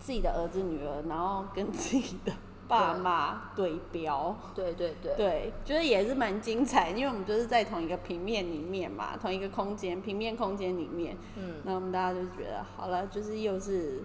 [0.00, 2.32] 自己的儿子女儿，然后跟自己的
[2.66, 4.36] 爸妈对标。
[4.54, 14.02] 对对对对，就是也是蛮精彩，因为我们就是在同一个平面里面嘛，同一个空间，平面空间里面，嗯，那我们大家就觉得好了，就是又是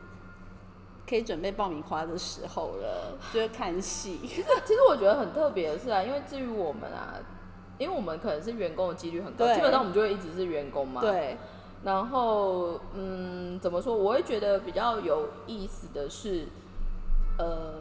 [1.09, 4.19] 可以准备爆米花的时候了，就是看戏。
[4.23, 7.15] 其实我觉得很特别的是啊，因为至于我们啊，
[7.77, 11.01] 因为我们可能是员工的几率很高，基本上我们就会一直是员工嘛。。
[11.01, 11.37] 对，
[11.83, 13.93] 然后，嗯，怎么说？
[13.93, 16.47] 我会觉得比较有意思的是，
[17.37, 17.73] 呃，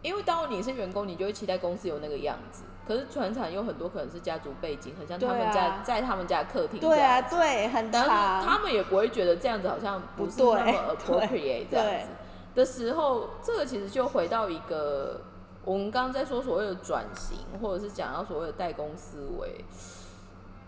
[0.00, 2.62] 因为当你是员工，你就会期待公司有那个样子。
[2.88, 8.58] 可是船厂有很多可能是家族背景，很像他们家、在他们家客厅对啊，对，很但是他。
[8.62, 12.08] 们也不会觉得这样子好像不是那么 appropriate 这样子
[12.54, 15.20] 的时候，这个其实就回到一个
[15.64, 19.64] 我们刚刚在说所谓的转型，或者是讲到所谓的代工思维。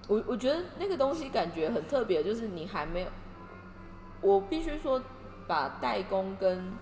[0.08, 3.08] 我我觉得那个东西感觉很特别，就是你还没有，
[4.20, 5.00] 我必须说，
[5.46, 6.72] 把代工跟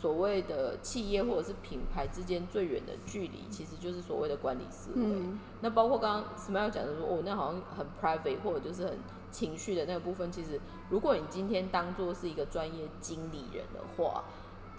[0.00, 5.02] 所谓的企业或者是品牌之间最远的距离，其实就是所谓的管理思维。
[5.02, 8.98] 嗯，那包括刚刚 Smile 讲的说，哦，那好像很 private 或者就是很
[9.30, 14.24] 情绪的那个部分，其实如果你今天当做是一个专业经理人的话，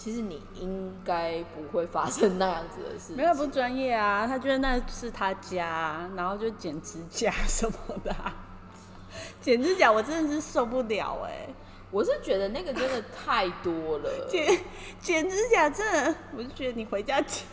[0.04, 3.16] 其实你应该不会发生那样子的事情。
[3.18, 8.34] 没有不专业啊，他觉得那是他家，然后就剪指甲什么的啊、
[9.40, 11.48] 剪指甲我真的是受不了哎、
[11.92, 14.10] 我是觉得那个真的太多了。
[14.28, 14.60] 剪
[15.00, 17.46] 剪指甲真的，我就觉得你回家剪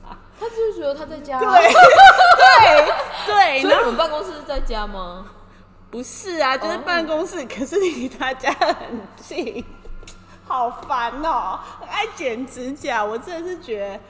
[0.00, 0.20] 吧。
[0.38, 1.48] 他就是觉得他在家，对
[3.26, 5.32] 对对，所以你们办公室是在家吗？
[5.90, 8.76] 不是啊，就是哦办公室，可是离他家很
[9.16, 9.64] 近，
[10.48, 14.00] 好烦哦、爱剪指甲，我真的是觉得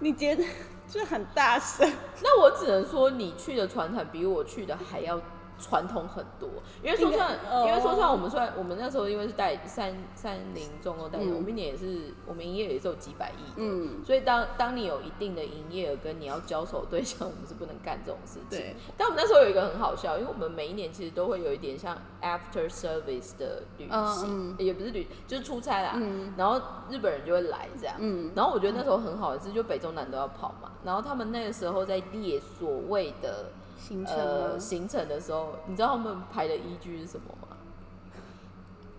[0.00, 0.34] 你剪
[0.88, 1.86] 就很大声。
[2.22, 5.20] 那我只能说，你去的船厂比我去的还要
[5.58, 6.48] 传统很多。
[6.82, 13.52] 因为说算，因为说算，哦我们算我们那时候因为是代三三菱重工代我们一年也是我们营业额也是有几百亿。
[13.56, 18.58] 嗯，所以当当你有一定的营业额跟你要交手对象，我们是不能干这种事情。
[18.58, 18.76] 对。
[18.96, 25.92] 但我们那时候有一个很好笑，因为我们每一年其实都会有一点像 after service 的旅行，嗯也不是旅，就是出差啦。
[25.96, 27.96] 嗯然后日本人就会来这样。
[27.98, 30.72] 嗯然后我觉得那时候很好的是，就北中南都要跑嘛。
[30.84, 33.46] 然后他们那个时候在列所谓的
[33.78, 34.58] 行程呃？
[34.58, 37.56] 行程的时候，你知道他们排的依据是什么吗？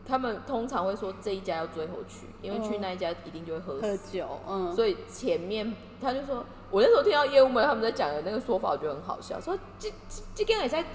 [0.07, 4.17] 他们通常会说这一家要最后去，因为去嗯那一家一定就会喝喝死。
[4.17, 10.85] 酒，嗯，所以前面他就说，我那时候听到业务们他们在讲的那个说法，我觉得很好笑，说这这这间也在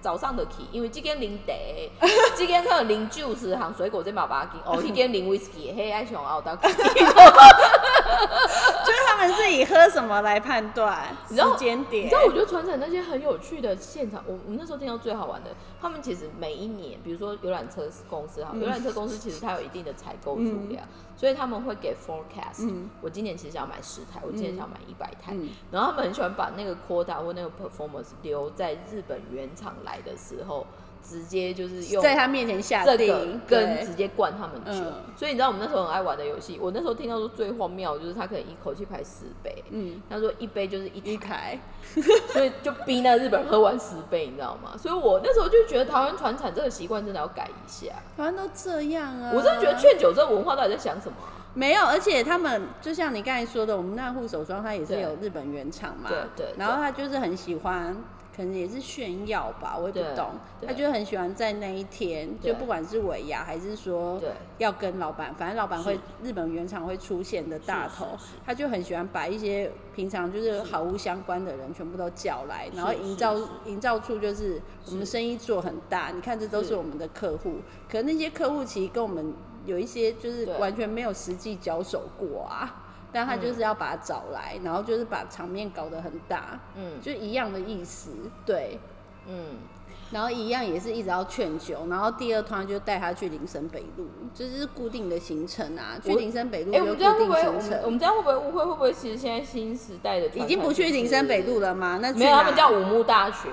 [0.00, 1.52] 早上的去，因为这间零茶，
[2.34, 6.62] 这间可能零 juice 含水果这嘛把哦，这间零 whisky，黑爱熊熬到去。
[6.62, 7.34] 就是他们
[8.48, 8.71] 是
[9.52, 11.08] 以喝什么来判断？
[11.08, 12.06] 时你知道间点。
[12.06, 18.62] 你知道，我觉得船长那些很有趣的现场，我我那时候听到最好玩的，他们其实每一年，比如说游览车公司哈，嗯。
[18.62, 20.84] 游览车公司其实它有一定的采购数量，
[21.16, 22.88] 所以他们会给 forecast、嗯。
[23.00, 25.50] 我今年其实想要买十台，我今年想买一百台，嗯。
[25.70, 30.66] 然后他们很喜欢把那个 quota 或那个 performance 留在日本原厂来的时候，
[31.02, 33.58] 直接就是用在他面前下这个定，对。
[33.58, 34.94] 跟直接灌他们酒，嗯。
[35.16, 41.58] 所以你知道我们那时候很爱玩的游戏，我那时候听到说最荒谬的就是他可能一口气排十杯，嗯，他说一杯就是一一台，
[42.32, 44.76] 所以就逼那日本人喝完十杯，你知道吗？
[44.78, 47.92] 所以我那时候就觉得台湾传产这个习惯真的要改一下。
[48.16, 57.94] 台湾都这样啊，我真的觉得劝酒这个文化到底在想什么啊、没有，而且他们就像你刚才说的，我们那护手霜它也是有日本原厂嘛，对对对然后他就是很喜欢，
[58.36, 60.30] 可能也是炫耀吧，我也不懂，
[60.66, 64.20] 他就很喜欢在那一天，就不管是尾牙还是说
[64.58, 68.08] 要跟老板，反正老板会日本原厂会出现的大头
[68.44, 79.34] 他就很喜欢把一些平常就是毫无相关的人全部都叫来，然后营造营造出就是我们生意做很大，你看这都是是我们的客户，可那些客户其实跟我们
[79.66, 82.81] 有一些就是完全没有实际交手过啊。
[83.12, 88.10] 但他就是要把他找来，然后就是把场面搞得很大，嗯就一样的意思，
[88.46, 88.78] 对。
[89.28, 89.58] 嗯，
[90.10, 95.96] 然后一样也是一直要劝酒，然后第二团就带他去林森北路，就是固定的行程啊。
[96.02, 97.40] 去我林森北路哎、就固我们这样会定不会？
[97.46, 98.64] 我们我，们这样会不会误会？
[98.64, 101.72] 会不会其实现在新时代的已经不去林森北路了？
[101.72, 102.00] 吗？
[102.02, 103.48] 那去没有，他们叫武木大学。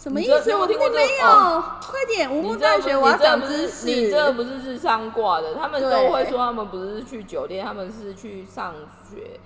[0.00, 0.54] 什么意思？
[0.56, 3.84] 我听过这有，哦快点，武你木大学，我要长知识。
[3.86, 8.74] 你这不是智商挂的，他们都会说他们不是去酒店，他们是去上
[9.10, 9.38] 学。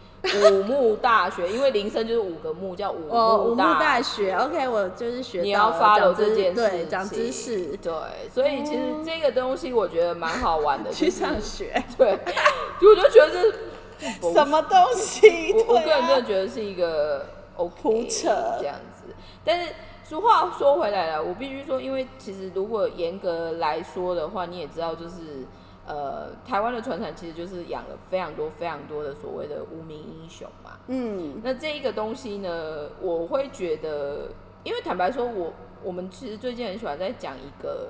[0.49, 7.93] 五木大学，因为铃声就是五个木，叫武哦，武木大大学，OK，我就是学你要发了 follow 这件事情，对，长知识，对，
[8.33, 13.43] 所以其实这个东西我觉得蛮好玩的， 去上学， 对，我就觉得这
[14.31, 15.53] 是什么东西？
[15.69, 19.15] 我我个人真的觉得是一个 OK 这样子，
[19.45, 25.47] 但是俗话说回来了，我必须说，因为其实如果严格来说的话，你也知道，就是
[25.87, 30.73] 呃，台湾的船产其实就是养了非常多非常多的所谓的无名英雄嘛。
[30.89, 34.29] 嗯，那这一个东西呢，我会觉得，
[34.63, 37.89] 因为坦白说我，我们其实最近很喜欢在讲一个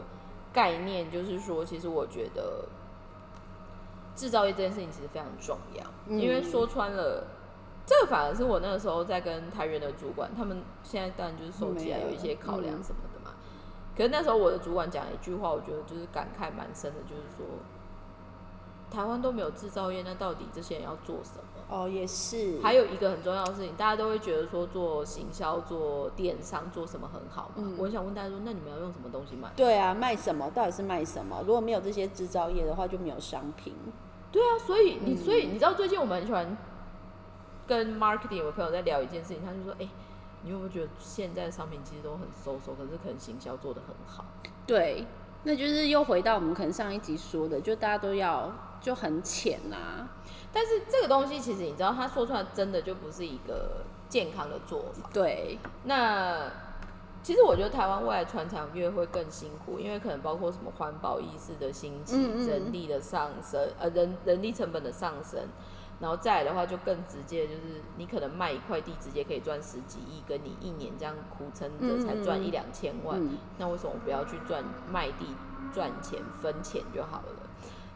[0.52, 2.64] 概念，就是说，其实我觉得
[4.14, 7.24] 制造业这件事情其实非常重要，嗯因为说穿了。
[7.86, 13.36] 这个反而是我那个时候在跟台源的主管，他们现在当然就是手机啊有有一些考量嗯什么的嘛。
[13.96, 17.44] 可是那时候我的主管讲一句话，我觉得就是感慨蛮深的，就是说
[18.90, 21.42] 台湾都没有制造业，那到底这些人要做什么？
[21.68, 27.54] 哦，也是，还有一个很重要的事情，大家都会觉得说做行销、做电商、做什么很好嘛。
[27.56, 29.50] 嗯我想问大家说，那你们要用什么东西卖？
[29.56, 30.50] 对啊，卖什么？
[30.50, 31.42] 到底是卖什么？
[31.46, 33.74] 如果没有这些制造业的话，就没有商品。
[34.30, 36.56] 对啊，所以你、嗯所以你知道最近我们很喜欢
[37.66, 39.88] 跟 marketing 有朋友在聊一件事情，他就说，哎、
[40.42, 44.24] 你有没有觉得现在的商品其实都很收手，可是可能行销做的很好？
[44.66, 45.06] 对，
[45.44, 50.08] 那就是又回到我们可能上一集说的，就大家都要就很浅啊呐、
[50.52, 55.08] 但是这个东西其实你知道，他说出来真的就不是一个健康的做法。
[55.12, 56.50] 对，那
[57.22, 65.40] 其实我觉得台湾未来传产业会更辛苦，因为可能包括什么环保意识的兴起、嗯嗯人力的上升，呃人人力成本的上升，
[66.00, 75.26] 然后再来的话就更直接，就是你可能卖一块地直接可以赚十几亿，跟你一年这样苦撑着才赚一两千万，嗯，那为什么不要去赚卖地
[75.72, 77.48] 赚钱分钱就好了？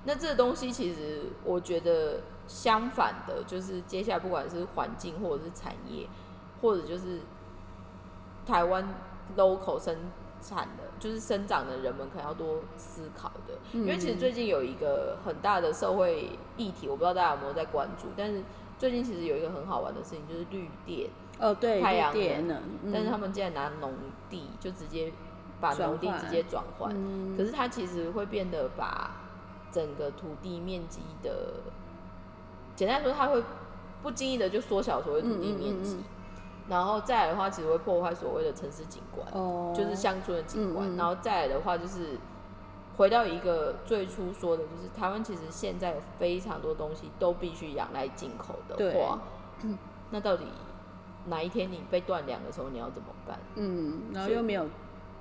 [0.05, 6.07] 那这个东西其实我觉得相反的，就是接下来不管是环境或者是产业，
[6.63, 7.21] 或者就是
[8.47, 8.89] 台湾
[9.37, 9.95] local 生
[10.41, 13.55] 产的，就是生长的人们可能要多思考的。
[13.73, 18.43] 因为其实最近有一个很大的社会议题，我不知道大家有没有在关注，但是
[18.79, 21.11] 最近其实有一个很好玩的事情，就是绿电。
[21.41, 22.13] 哦对，太阳
[22.49, 22.63] 能。
[22.93, 23.93] 但是他们竟然拿农
[24.29, 25.13] 地就直接
[25.61, 29.11] 把农地直接转换，嗯可是它其实会变得把
[29.71, 31.61] 整个土地面积的，
[32.75, 33.43] 简单来说，它会
[34.03, 35.99] 不经意的就缩小所谓土地面积，
[36.69, 42.19] 然后再来的话，其实会破坏所谓的城市景观，哦，就是乡村的景观，嗯嗯然后再来的话就是。
[42.97, 49.21] 回到一个最初说的，就是台湾其实现在有非常多东西都必须仰赖进口的对话，
[50.11, 50.45] 那到底
[51.27, 53.39] 哪一天你被断粮的时候，你要怎么办？
[53.55, 54.67] 嗯，然后又没有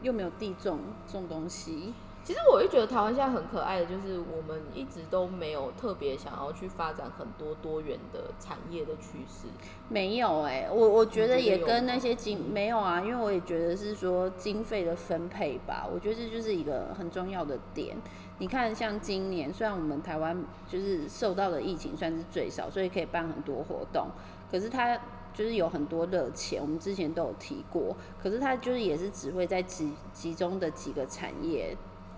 [0.01, 1.93] 又没有地种种东西，
[2.27, 9.47] 其实我会觉得台湾现在很可爱的，就是我们一直都没有特别想要去发展很多多元的产业的趋势。
[9.87, 17.95] 没有哎、我我觉得也跟那些经没有啊，因为我也觉得是说经费的分配吧，我觉得这就是一个很重要的点。
[18.39, 24.07] 你看，像今年虽然我们台湾就是受到的疫情算是最少，所以可以办很多活动，
[24.51, 24.99] 可是它
[25.33, 31.75] 就是有很多热钱，我们之前都有提过，可是它就是也是只会在集集中的几个产业，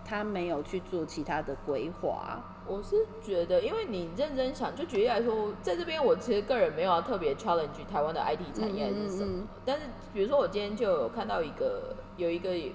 [0.09, 2.41] 它没有去做其他的规划。
[2.65, 9.47] 我是觉得，因为你认真想，就举例来说，在这边我其实个人没有要特别 challenge 台湾的 IT 产业还是什么，嗯嗯嗯。
[9.65, 12.71] 但是比如说我今天就有看到一个有一个也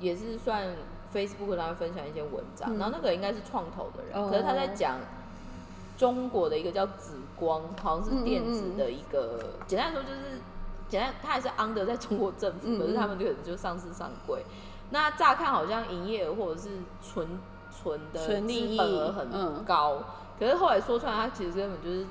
[0.00, 0.66] 也是算
[1.14, 2.78] Facebook 上面分享一些文章，嗯。
[2.78, 4.28] 然后那个应该是创投的人，哦。
[4.30, 4.98] 可是他在讲
[5.96, 10.40] 中国的一个叫紫光，好像是电子的一个，简单来说就是
[10.88, 14.44] 简单，他还是 under 在中国政府，可是他们就可能就上市上柜。
[14.92, 16.68] 那乍看好像营业额或者是
[17.02, 17.26] 纯
[17.70, 20.04] 纯的纯利益资本额很嗯高，
[20.38, 22.06] 可是后来说出来，它其实根本就是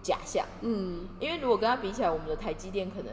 [0.00, 0.46] 假象。
[0.60, 3.12] 嗯因为如果跟它比起来，我们的台积电可能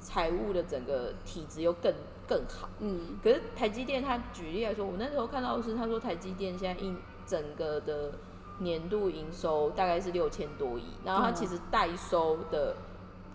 [0.00, 1.94] 财务的整个体质又更
[2.26, 2.68] 更好。
[2.80, 6.92] 嗯可是台积电，它举例来说，我那时候看到的是，他说台积电现在一
[7.24, 8.10] 整个的
[8.58, 12.74] 年度营收大概是六千多亿，然后它嗯其实代收的。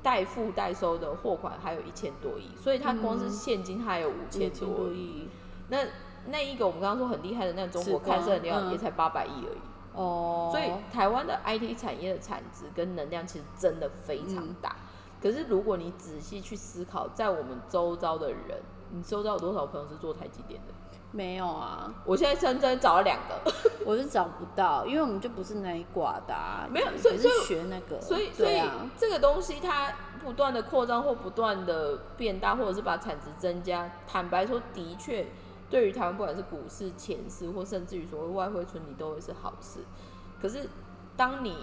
[0.04, 4.98] 代付代收的货款还有一千多亿，所以它光是嗯现金它还有五千千多亿。
[4.98, 5.30] 亿
[5.70, 5.78] 那
[6.28, 9.60] 那一个我们刚刚说很厉害的那个中国紫光看盛料嗯也才八百亿而已，
[9.94, 14.76] 哦，所以台湾的 IT 产业的产值跟能量其实真的非常大。
[15.22, 18.60] 可是如果你仔细去思考，在我们周遭的人，
[18.92, 20.74] 你周遭有多少朋友是做台积电的？
[21.12, 23.52] 没有啊，我现在深圳找了两个，
[23.86, 29.92] 我是找不到，因为我们就不是那一挂的、啊，没有所以所以学那个，所以所以对啊，这个东西它
[30.24, 35.28] 不断的扩张或不断的变大，或者是把产值增加，坦白说，的确
[35.70, 39.80] 对于台湾不管是股市、钱市，或甚至于所谓外汇存底，都会是好事。
[40.42, 40.70] 可是
[41.18, 41.58] 当你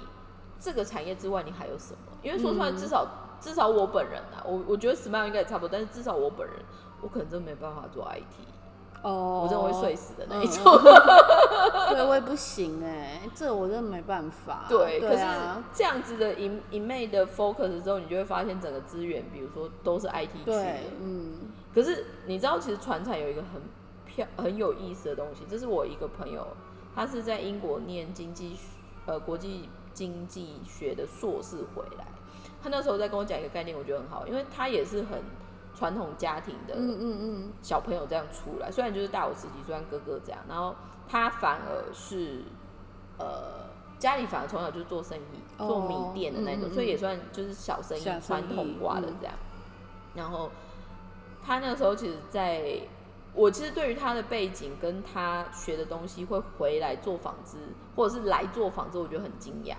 [0.60, 1.98] 这个产业之外，你还有什么？
[2.22, 3.06] 因为说出来，嗯至少、
[3.40, 6.56] 至少我本人啊，我我觉得 Smile 应该也差不多，但是至少我本人，
[7.00, 8.47] 我可能真没办法做 IT，、
[9.02, 10.50] 哦，我真的会睡死的那一嗯。
[10.50, 10.64] 种。
[11.90, 14.66] 对，我也不行哎、这我真的没办法。
[14.68, 21.50] 对，可是啊，这样子的一一昧的 focus 之后，你就会发现整个资源，比如说都是 IT 区的，嗯。
[21.74, 23.62] 可是你知道，其实船产有一个很
[24.04, 26.46] 漂很有意思的东西，这是我一个朋友，
[26.94, 28.62] 他是在英国念经济学
[29.06, 32.04] 呃国际经济学的硕士回来，
[32.62, 35.22] 他那时候在跟我讲一个概念，我觉得很好，因为他也是很
[35.78, 40.74] 传统家庭的嗯嗯嗯，小朋友这样出来，虽然就是大我十几岁，像哥哥这样，然后
[41.08, 42.42] 他反而是
[43.16, 49.34] 呃家里反而从小就是做生意，做米店的那种，所以也算就是小生意传统化的嗯这样。
[50.16, 50.50] 然后
[51.46, 52.80] 他那个时候其实在，
[53.32, 57.56] 我其实对于他的背景跟他学的东西会回来做纺织，
[57.94, 59.76] 或者是来做纺织，我觉得很惊讶。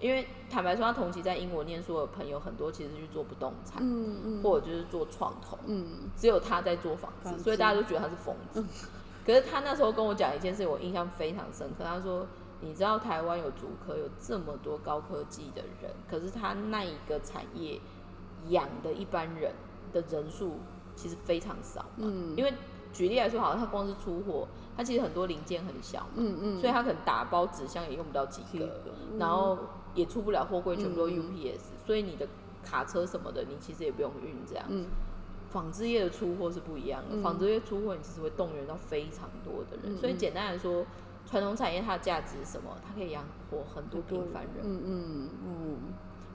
[0.00, 5.58] 因为坦白说，他同期在英国念书的朋友很多，其实去做不动产，嗯嗯或者就是做创投。
[5.66, 5.86] 嗯
[6.16, 8.64] 只有他在做纺织，纺织所以大家都觉得他是疯子。
[9.26, 11.84] 可是他那时候跟我讲一件事，我印象非常深刻。
[11.84, 12.26] 他说
[12.62, 17.78] ：“你知道台湾有足科有这么多高科技的人，可是他那一个产业
[18.48, 19.52] 养的一般人
[19.92, 20.54] 的人数
[20.96, 22.06] 其实非常少嘛。
[22.06, 22.54] 嗯因为
[22.90, 29.58] 举例来说，好像他光是出货，他其实很多零件很小嘛，嗯嗯，所以他可能打包纸箱也用不到几个，几个嗯然后
[29.94, 32.26] 也出不了货柜，全部都 UPS，、所以你的
[32.64, 34.64] 卡车什么的，你其实也不用运这样。
[34.68, 34.86] 嗯
[35.50, 40.84] 纺织业的出货是不一样的，嗯纺织业出货你其实会动员到非常多的人，嗯所以简单来说，
[41.24, 42.76] 传统产业它的价值是什么？
[42.86, 45.76] 它可以养活很多平凡人，嗯嗯嗯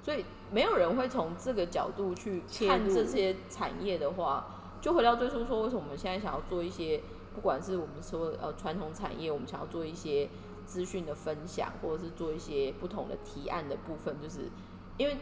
[0.02, 4.48] 所以没有人会从这个角度去看这些产业的话，
[4.82, 7.00] 就回到最初说，为什么我们现在想要做一些，
[7.36, 10.28] 不管是我们说呃传统产业，我们想要做一些
[10.66, 14.50] 资讯的分享，或者是做一些不同的提案的部分，就是
[14.98, 15.18] 因为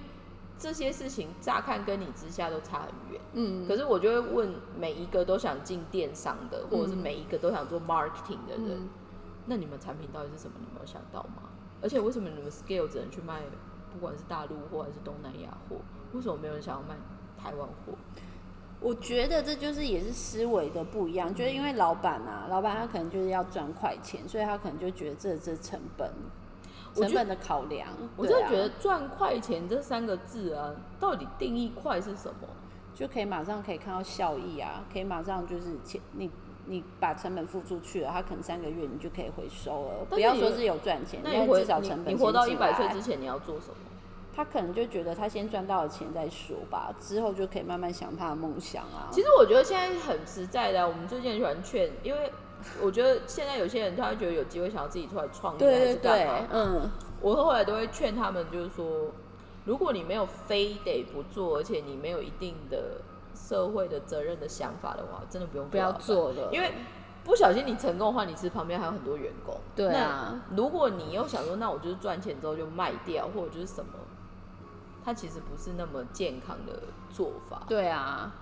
[0.58, 3.22] 这些事情乍看跟你之下都差很远。
[3.34, 8.89] 嗯，可是我就会问每一个都想进电商的，或者是每一个都想做 marketing 的人，嗯
[9.48, 10.58] 那你们产品到底是什么？
[10.60, 11.50] 你们有想到吗？
[11.82, 13.42] 而且为什么你们 scale 只能去卖，
[13.92, 15.78] 不管是大陆货还是东南亚货，
[16.14, 16.96] 为什么没有人想要卖
[17.39, 17.94] 台湾货？
[18.82, 26.12] 我觉得这就是也是思维的不一样，就是因为老板啊，老板他可能就是要赚快钱，所以他可能就觉得这这成本，
[26.96, 27.88] 成本的考量。
[28.18, 32.48] 我真的觉得赚快钱这三个字啊，到底定义快是什么？
[32.96, 36.30] 就可以马上可以看到效益啊，可以马上就是钱你
[36.66, 40.06] 你把成本付出去了，他可能三个月你就可以回收了。
[40.10, 43.76] 不要说是有赚钱，那你至少成本你你活到一百岁之前你要做什么？
[44.34, 49.10] 他可能就觉得他先赚到了钱再说吧，之后就可以慢慢想他的梦想啊。
[49.12, 52.32] 其实我觉得现在很实在的啊，我们最近很喜欢劝，因为
[52.82, 59.12] 我觉得现在有些人他会觉得有机会想要自己出来创业还对对是干对嘛，，嗯，我后来都会劝他们，就是说，
[59.66, 63.02] 如果你没有非得不做，而且你没有一定的
[63.36, 66.72] 社会的责任的想法的话，真的不用不要做了，因为
[67.24, 69.56] 不小心你成功的话，你其实旁边还有很多员工。
[69.76, 73.92] 对啊，那如果你又想说，那我就是赚钱之后就卖掉，或者就是什么，
[75.04, 77.64] 它其实不是那么健康的做法。
[77.68, 78.34] 对啊，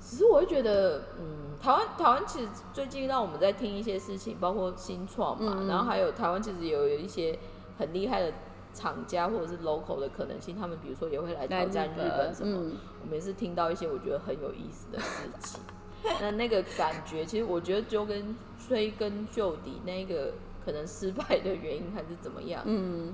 [0.00, 7.38] 只是我会觉得，嗯，台湾台湾其实最近让我们在听一些事情，包括新创嘛，嗯然后还有台湾其实有有一些
[7.78, 8.32] 很厉害的
[8.72, 15.60] 厂家或者是 local 的可能性，他们比如说也会来来挑战日本什么，嗯，我们也是听到一些我觉得很有意思的事情。
[16.20, 18.36] 那那个感觉，其实我觉得就跟
[18.68, 23.12] 追根究底，那个可能失败的原因还是怎么样，嗯，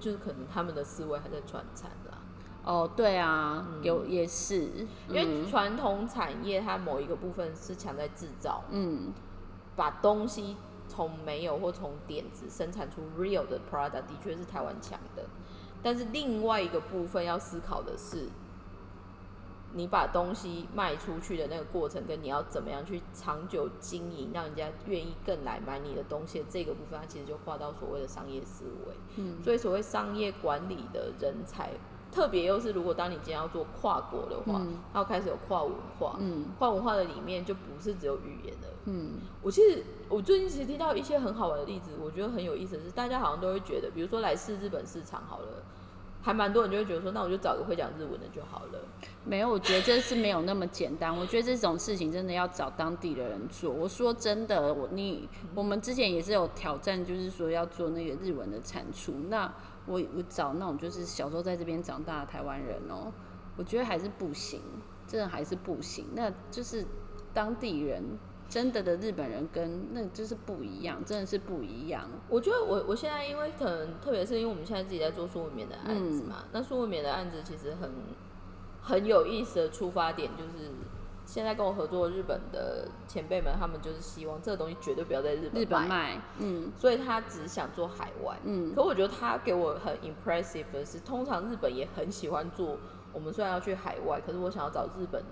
[0.00, 2.03] 就是可能他们的思维还在传产啦。
[2.64, 4.64] 哦，对啊，有也是，
[5.08, 9.12] 因为嗯传统产业它某一个部分是强在制造，嗯，
[9.76, 10.56] 把东西
[10.88, 15.24] 从没有或从点子生产出 real 的 product，的确是台湾强的。
[15.82, 18.28] 但是另外一个部分要思考的是，
[19.74, 28.94] 你把东西卖出去的那个过程，跟你要怎么样去长久经营，让人家愿意更来买你的东西这个部分，它其实就跨到所谓的商业思维。
[29.16, 31.72] 嗯，所以所谓商业管理的人才，
[32.14, 38.68] 特别又是如果当你今天要做跨国的话，嗯它要开始有跨文化，嗯跨文化的里面就不是只有语言了。
[38.84, 45.64] 嗯，我其实我最近其实听到一些很好玩的例子，我觉得很有意思的是，大家好像都会觉得，比如说来试日本市场好了，
[46.22, 48.80] 还蛮多人就会觉得说，那我就找个会讲日文的就好了。
[49.24, 51.16] 没有，我觉得这是没有那么简单。
[51.16, 53.72] 我觉得这种事情真的要找当地的人做。
[53.72, 59.12] 我说真的，我你我们之前也是有挑战，就是说要做那个日文的产出。
[59.28, 59.50] 那
[59.86, 63.12] 我我找那种就是小时候在这边长大的台湾人哦、
[63.56, 64.60] 我觉得还是不行，
[65.06, 66.06] 真的还是不行。
[66.14, 66.84] 那就是
[67.32, 68.02] 当地人
[68.48, 72.08] 真的的日本人跟那就是不一样，真的是不一样。
[72.28, 77.90] 我觉得我我现在因为可能特别是因为我们现在自己在做苏文棉的案子嗯嘛，那苏文棉的案子其实很
[78.80, 80.70] 很有意思的出发点就是。
[81.34, 88.38] 现在跟我合作的日本的前辈们，他们就是希望这个东西绝对不要在日本日本卖，嗯所以他只想做海外。
[88.44, 92.78] 嗯可我觉得他给我很 impressive 的是，通常日本也很喜欢做。
[93.12, 95.24] 我们虽然要去海外，可是我想要找日本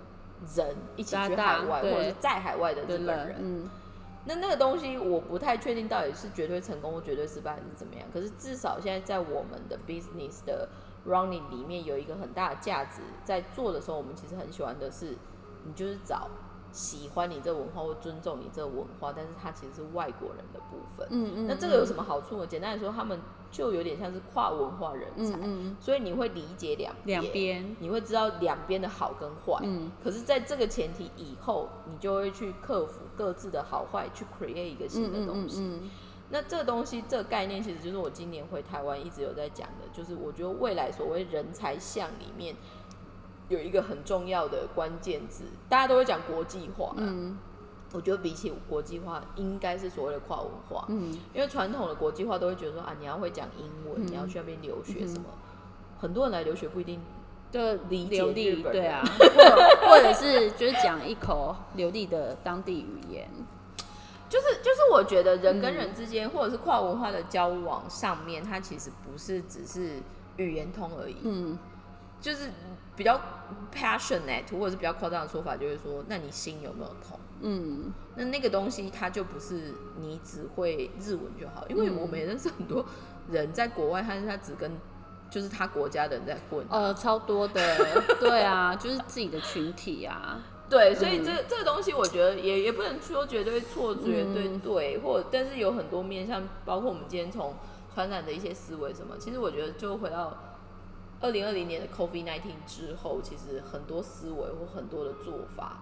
[0.53, 3.37] 人一起去海外，或者是在海外的日本人。
[3.39, 3.69] 嗯
[4.25, 8.05] 那那个东西我不太确定到底是绝对成功或绝对失败还是怎么样。
[8.13, 10.67] 可是至少现在在我们的 business 的
[11.07, 15.15] running 里面有一个很大的价值，在做的时候，我们其实很喜欢的是，
[15.65, 16.29] 你就是找
[16.71, 21.07] 喜欢你这文化或尊重你这文化，但是它其实是外国人的部分。
[21.11, 22.47] 嗯嗯，那这个有什么好处呢？
[22.47, 23.19] 简单来说，他们
[23.51, 29.59] 就有点像是跨文化人才，嗯嗯所以你会理解两两边，你会知道两边的好跟坏。
[29.61, 35.61] 嗯可是，在这个前提以后，你就会去克服各自的好坏，去 create 一个新的东西。
[35.61, 35.89] 嗯
[36.29, 42.55] 那这个东西，这个概念，其实就是我今年回台湾一直有在讲的，就是我觉得未来所谓人才像里面
[43.49, 46.93] 有一个很重要的关键字，大家都会讲国际化。
[46.97, 47.37] 嗯。
[47.91, 50.85] 我觉得比起国际化，应该是所谓的跨文化。
[50.87, 51.13] 嗯。
[51.33, 54.07] 因为传统的国际化都会觉得说啊，你要会讲英文，嗯。
[54.07, 55.25] 你要去那边留学什么。
[55.99, 56.99] 很多人来留学不一定
[57.51, 59.03] 就理解流利，日本对啊，
[59.85, 63.29] 或或者是就是讲一口流利的当地语言，
[64.27, 70.01] 就是就是我觉得人跟人之间，或者是跨文化的交往上面，它其实不是只是
[70.37, 71.57] 语言通而已，嗯。
[72.19, 72.49] 就是
[72.95, 73.19] 比较
[73.73, 77.19] passionate 或者是比较夸张的说法，就是说，那你心有没有痛？
[77.41, 77.91] 嗯。
[78.15, 81.97] 那那个东西它就不是你只会日文就好，因为嗯。
[81.97, 82.85] 我们也认识很多
[83.29, 84.71] 人在国外，但是他只跟
[85.29, 87.77] 就是他国家的人在混，呃超多的，
[88.21, 90.39] 对啊，就是自己的群体啊，
[90.69, 91.25] 对，所以嗯。
[91.25, 94.59] 这、这个东西，我觉得也也不能说绝对错，绝对嗯。
[94.59, 97.55] 对，或者但是有很多面向，包括我们今天从
[97.91, 100.37] 传染的一些思维什么，其实我觉得就回到
[101.23, 105.77] 二零二零年的 COVID nineteen 之后，其实很多思维或很多的做法，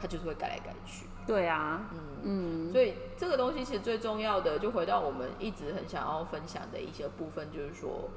[0.00, 1.04] 它就是会改来改去。
[1.26, 8.08] 对啊，嗯，嗯所以这个东西其实最重要的，就回到我们一直很想要分享的一些部分，就是说，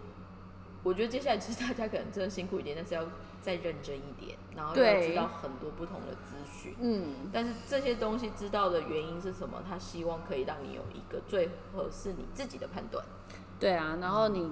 [0.81, 3.03] 我觉得接下来其实大家可能真的辛苦一点，但是要
[3.41, 6.75] 再认真一点，然后要知道很多不同的资讯。
[6.79, 9.61] 嗯但是这些东西知道的原因是什么？
[9.67, 13.03] 他希望可以让你有一个最合适你自己的判断。
[13.59, 14.49] 对啊，然后你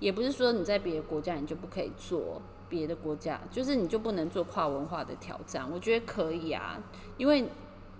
[0.00, 6.82] 也不是说你在别的国家你就不可以做别的国家，就是你就不能做跨文化的挑战，我觉得可以啊，
[7.16, 7.46] 因为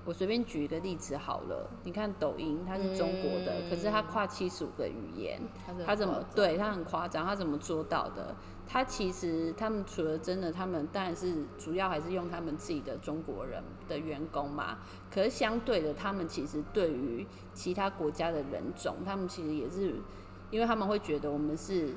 [0.07, 5.39] 我随便举一个例子好了，你看抖音，它是中国的，可是它跨七十五个语言，
[5.85, 7.27] 它怎么对它很夸张？
[7.27, 8.35] 它怎么做到的？
[8.67, 14.79] 它其实他们除了真的，他们当然是主要还是用他们自己的中国人的员工嘛。
[15.13, 19.97] 可是相对的，他们其实对于其他国家的人种，他们其实也是，
[20.51, 21.95] 因为他们会觉得我们是。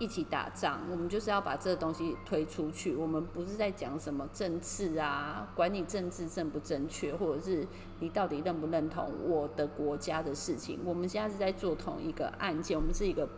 [0.00, 2.96] 一起打仗，我们就是要把这个东西推出去。
[2.96, 7.64] 我们不是在讲什么政治啊，管你政治正不正确，或者是
[8.00, 10.80] 你到底认不认同我的国家的事情。
[10.84, 13.28] 我们现在是在做同一个案件，我们是一个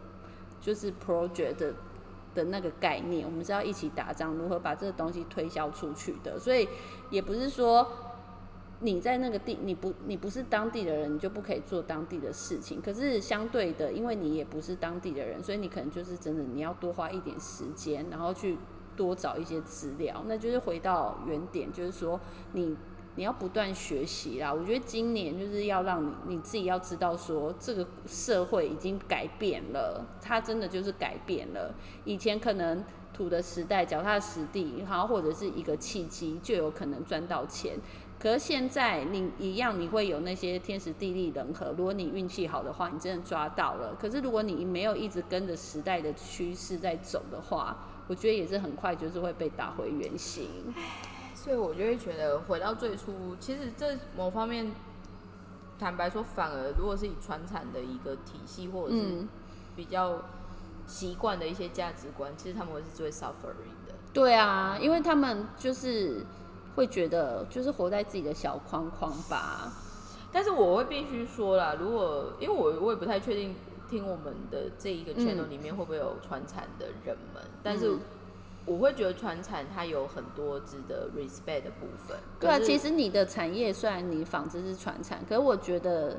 [0.59, 1.75] 就是 project 的
[2.35, 6.39] 的那个概念，我们是要一起打仗，如何把这个东西推销出去的。
[6.39, 6.67] 所以
[7.11, 7.87] 也不是说。
[8.81, 12.81] 你在那个地，你不你不是当地的人，你就不可以做当地的事情。
[12.81, 18.59] 可是相对的，因为你也不是当地的人，所以你可能就是真的你要多花一点时间，然后去
[18.95, 20.23] 多找一些资料。
[20.27, 22.21] 那就是回到原点，就是说
[22.53, 22.77] 你
[23.15, 24.53] 你要不断学习啦。
[24.53, 31.75] 我觉得今年就是要让你你自己要知道说，这个社会已经改变了，它真的就是改变了。
[32.05, 37.79] 以前可能土的时代，脚踏实地，然后或者是一个契机，就有可能赚到钱。
[38.19, 41.75] 可是现在你一样，你会有那些天时地利人和。
[41.77, 43.95] 如果你运气好的话，你真的抓到了。
[44.01, 47.77] 可是如果你没有一直跟着时代的趋势在走的话，
[48.09, 50.49] 我觉得也是很快就是会被打回原形。
[51.35, 54.73] 所以我就会觉得回到最初，其实这某方面，
[55.79, 59.27] 坦白说，反而如果是以传产的一个体系，或者是
[59.77, 60.23] 比较
[60.87, 63.95] 习惯的一些价值观，其实他们会是最 suffering 的。
[64.15, 66.25] 对啊，因为他们就是。
[66.77, 69.73] 会觉得就是活在自己的小框框吧，
[70.31, 73.57] 但是我会必须说啦，如果因为我我也不太确定
[73.91, 77.97] 听我们的这一个 channel 里面会不会有传产的人们，但是
[78.65, 82.17] 我会觉得传产它有很多值得 respect 的部分。
[82.39, 86.19] 对啊，其实你的产业虽然你纺织是传产，可是我觉得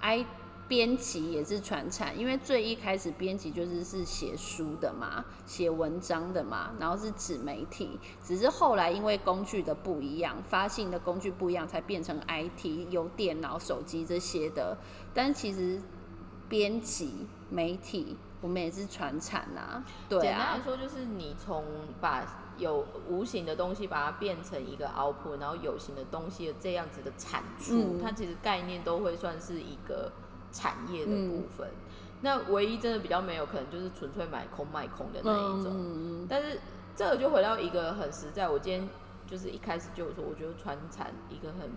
[0.00, 0.26] I。
[0.72, 14.74] 编辑也是传产，因为最一开始编辑就是是写书的嘛，写文章的嘛，然后是纸媒体，只是后来因为工具的不一样，发信的工具不一样，才变成 IT 有电脑、手机这些的。
[15.12, 15.78] 但其实
[16.48, 19.84] 编辑媒体，我们也是传产呐。
[20.08, 21.66] 对啊，简单来说就是你从
[22.00, 30.10] 把有无形的东西把它变成一个 output，然后有形的东西的这样子的产出，它其实概念都会算是一个。
[30.52, 31.68] 产业的部分，
[32.20, 36.26] 那唯一真的比较没有可能就是纯粹买空卖空的那一种。
[36.28, 36.60] 但是
[36.94, 38.88] 这个就回到一个很实在，我今天
[39.26, 41.70] 就是一开始就说，我觉得传产一个很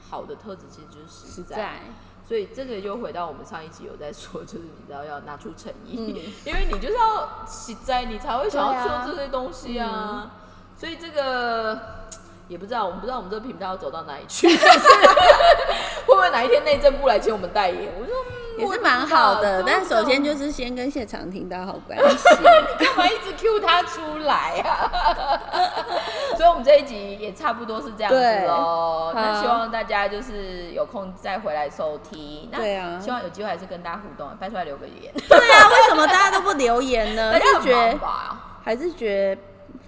[0.00, 1.82] 好的特质其实就是实在。
[2.26, 5.96] 所以这个就回到我们上一集有在说，就是你知道要拿出诚意，
[6.46, 10.32] 因为你就是要实在，你才会想要做这些东西啊。
[10.76, 12.00] 所以这个。
[12.48, 14.48] 也不知道，我们不知道我们这个频道要走到哪里去，
[16.06, 17.92] 会不会哪一天内政部来请我们代言？
[17.98, 18.14] 我说
[18.58, 22.28] 也是蛮好的，但首先就是先跟谢长廷打好关系。
[22.38, 22.44] 你
[22.84, 25.40] 干嘛一直 Q 他出来啊？
[26.36, 29.12] 所以，我们这一集也差不多是这样子喽。
[29.14, 32.50] 那希望大家就是有空再回来收听。
[32.54, 35.10] 对啊，希望有机会还是跟大家互动，拜出来留个言。
[35.14, 37.32] 对啊，为什么大家都不留言呢？
[37.32, 37.98] 还是觉得
[38.62, 39.40] 还是觉得。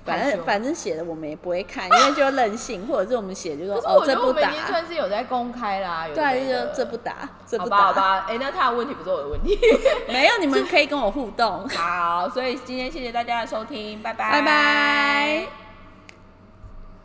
[0.05, 4.51] 反正反正写的我们也不会看，因为就任性，或者是我们写就说哦这不打。
[4.51, 7.77] 已经算是有在公开啦，对，就这不打，这不打。
[7.77, 9.59] 好吧，好吧，哎，那他的问题不是我的问题，
[10.09, 11.67] 没有，你们可以跟我互动。
[11.75, 15.64] 好，所以今天谢谢大家的收听，拜拜，拜拜。